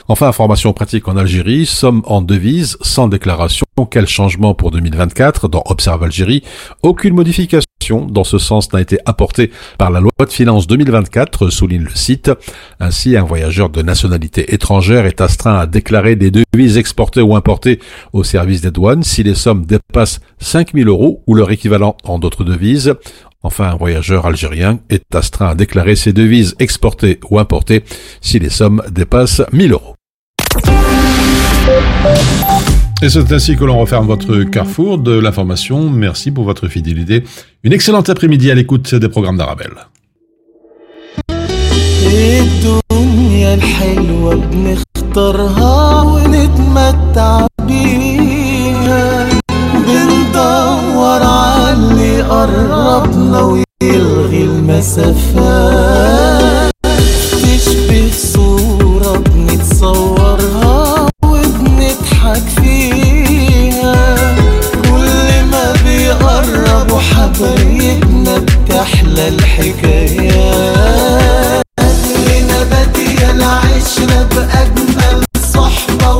Enfin, 0.07 0.27
information 0.27 0.73
pratique 0.73 1.07
en 1.07 1.17
Algérie, 1.17 1.65
somme 1.65 2.03
en 2.05 2.21
devise, 2.21 2.77
sans 2.81 3.07
déclaration, 3.07 3.65
quel 3.89 4.07
changement 4.07 4.53
pour 4.53 4.71
2024 4.71 5.47
dans 5.47 5.63
Observe 5.65 6.03
Algérie, 6.03 6.43
aucune 6.83 7.15
modification 7.15 7.64
dans 7.91 8.23
ce 8.23 8.37
sens 8.37 8.71
n'a 8.73 8.81
été 8.81 8.97
apportée 9.05 9.51
par 9.77 9.91
la 9.91 9.99
loi 9.99 10.11
de 10.19 10.29
finances 10.29 10.67
2024, 10.67 11.49
souligne 11.49 11.83
le 11.83 11.95
site. 11.95 12.31
Ainsi, 12.79 13.15
un 13.15 13.23
voyageur 13.23 13.69
de 13.69 13.81
nationalité 13.81 14.53
étrangère 14.53 15.05
est 15.05 15.21
astreint 15.21 15.57
à 15.57 15.65
déclarer 15.65 16.15
des 16.15 16.31
devises 16.31 16.77
exportées 16.77 17.21
ou 17.21 17.35
importées 17.35 17.79
au 18.13 18.23
service 18.23 18.61
des 18.61 18.71
douanes 18.71 19.03
si 19.03 19.23
les 19.23 19.35
sommes 19.35 19.65
dépassent 19.65 20.19
5000 20.39 20.87
euros 20.87 21.23
ou 21.27 21.35
leur 21.35 21.51
équivalent 21.51 21.95
en 22.03 22.19
d'autres 22.19 22.43
devises. 22.43 22.93
Enfin, 23.43 23.69
un 23.69 23.75
voyageur 23.75 24.25
algérien 24.25 24.79
est 24.89 25.13
astreint 25.13 25.49
à 25.49 25.55
déclarer 25.55 25.95
ses 25.95 26.13
devises 26.13 26.55
exportées 26.59 27.19
ou 27.29 27.37
importées 27.37 27.83
si 28.19 28.39
les 28.39 28.49
sommes 28.49 28.81
dépassent 28.89 29.43
1000 29.53 29.73
euros. 29.73 29.95
Et 33.02 33.08
c'est 33.08 33.32
ainsi 33.32 33.56
que 33.56 33.64
l'on 33.64 33.78
referme 33.78 34.06
votre 34.06 34.42
carrefour 34.44 34.98
de 34.98 35.18
l'information. 35.18 35.88
Merci 35.88 36.30
pour 36.30 36.44
votre 36.44 36.68
fidélité. 36.68 37.24
Une 37.64 37.72
excellente 37.72 38.08
après-midi 38.10 38.50
à 38.50 38.54
l'écoute 38.54 38.94
des 38.94 39.08
programmes 39.08 39.38
d'Arabelle. 39.38 39.76
الدنيا 42.10 43.54
الحلوة 43.54 44.34
بنختارها 44.34 46.02
ونتمتع 46.02 47.46
بيها 47.66 49.28
بندور 49.74 51.22
عاللي 51.22 52.22
قربنا 52.22 53.40
ويلغي 53.40 54.42
المسافات 54.44 56.23
حبايبنا 67.13 68.37
بتحلى 68.37 69.27
الحكايات. 69.27 70.85
لنا 72.27 72.63
بدي 72.63 73.31
العشرة 73.31 74.23
بأجمل 74.31 75.23
صحبة 75.53 76.13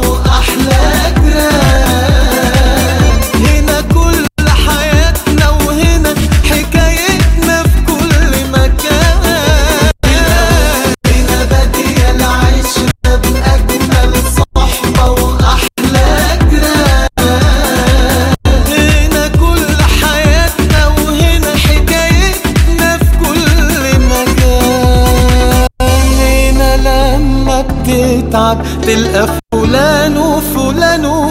قتل 28.86 29.28
فلان 29.54 30.40
فلان 30.56 31.25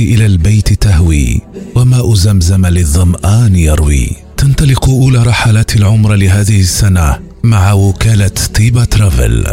الناس 0.00 0.14
إلى 0.14 0.26
البيت 0.26 0.72
تهوي 0.72 1.40
وماء 1.74 2.14
زمزم 2.14 2.66
للظمآن 2.66 3.56
يروي. 3.56 4.10
تنطلق 4.36 4.88
أولى 4.88 5.22
رحلات 5.22 5.76
العمر 5.76 6.14
لهذه 6.14 6.60
السنة 6.60 7.18
مع 7.44 7.72
وكالة 7.72 8.36
طيبة 8.54 8.84
ترافل. 8.84 9.46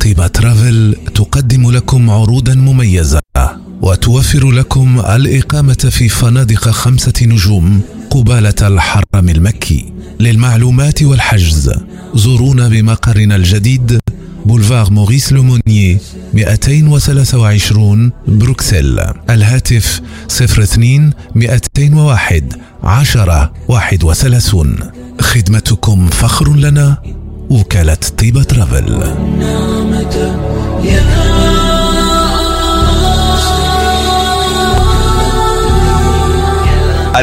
طيبة 0.00 0.26
ترافل 0.26 0.96
تقدم 1.14 1.70
لكم 1.70 2.10
عروضا 2.10 2.54
مميزة 2.54 3.20
وتوفر 3.82 4.50
لكم 4.50 5.00
الإقامة 5.00 5.88
في 5.90 6.08
فنادق 6.08 6.68
خمسة 6.70 7.12
نجوم 7.22 7.80
قبالة 8.14 8.54
الحرم 8.62 9.28
المكي. 9.28 9.92
للمعلومات 10.20 11.02
والحجز 11.02 11.72
زورونا 12.14 12.68
بمقرنا 12.68 13.36
الجديد 13.36 14.00
بولفار 14.46 14.90
موريس 14.90 15.32
لومونيي 15.32 15.98
223 16.34 18.12
بروكسل. 18.28 19.00
الهاتف 19.30 20.00
02 20.28 21.12
201 21.34 22.52
10 22.82 23.52
31 23.68 24.76
خدمتكم 25.20 26.06
فخر 26.06 26.56
لنا 26.56 27.02
وكالة 27.50 27.98
طيبة 28.18 28.42
ترافل. 28.42 29.14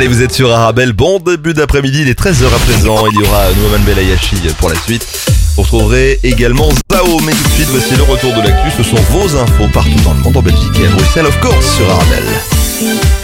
Allez, 0.01 0.07
vous 0.07 0.23
êtes 0.23 0.31
sur 0.31 0.51
Arabelle. 0.51 0.93
Bon 0.93 1.19
début 1.19 1.53
d'après-midi, 1.53 2.01
il 2.01 2.09
est 2.09 2.19
13h 2.19 2.47
à 2.47 2.57
présent. 2.65 3.05
Il 3.05 3.19
y 3.19 3.23
aura 3.23 3.51
Nouman 3.53 3.85
Belayashi 3.85 4.35
pour 4.57 4.69
la 4.69 4.75
suite. 4.75 5.05
Vous 5.55 5.61
retrouverez 5.61 6.19
également 6.23 6.69
Zao. 6.91 7.19
Mais 7.23 7.33
tout 7.33 7.43
de 7.43 7.49
suite, 7.49 7.67
voici 7.69 7.95
le 7.95 8.01
retour 8.01 8.33
de 8.33 8.41
l'actu. 8.41 8.71
Ce 8.75 8.81
sont 8.81 8.95
vos 9.11 9.37
infos 9.37 9.67
partout 9.71 10.01
dans 10.03 10.13
le 10.13 10.21
monde, 10.21 10.37
en 10.37 10.41
Belgique 10.41 10.79
et 10.81 10.87
à 10.87 10.89
Bruxelles, 10.89 11.27
of 11.27 11.39
course, 11.39 11.75
sur 11.75 11.87
Arabelle. 11.87 13.20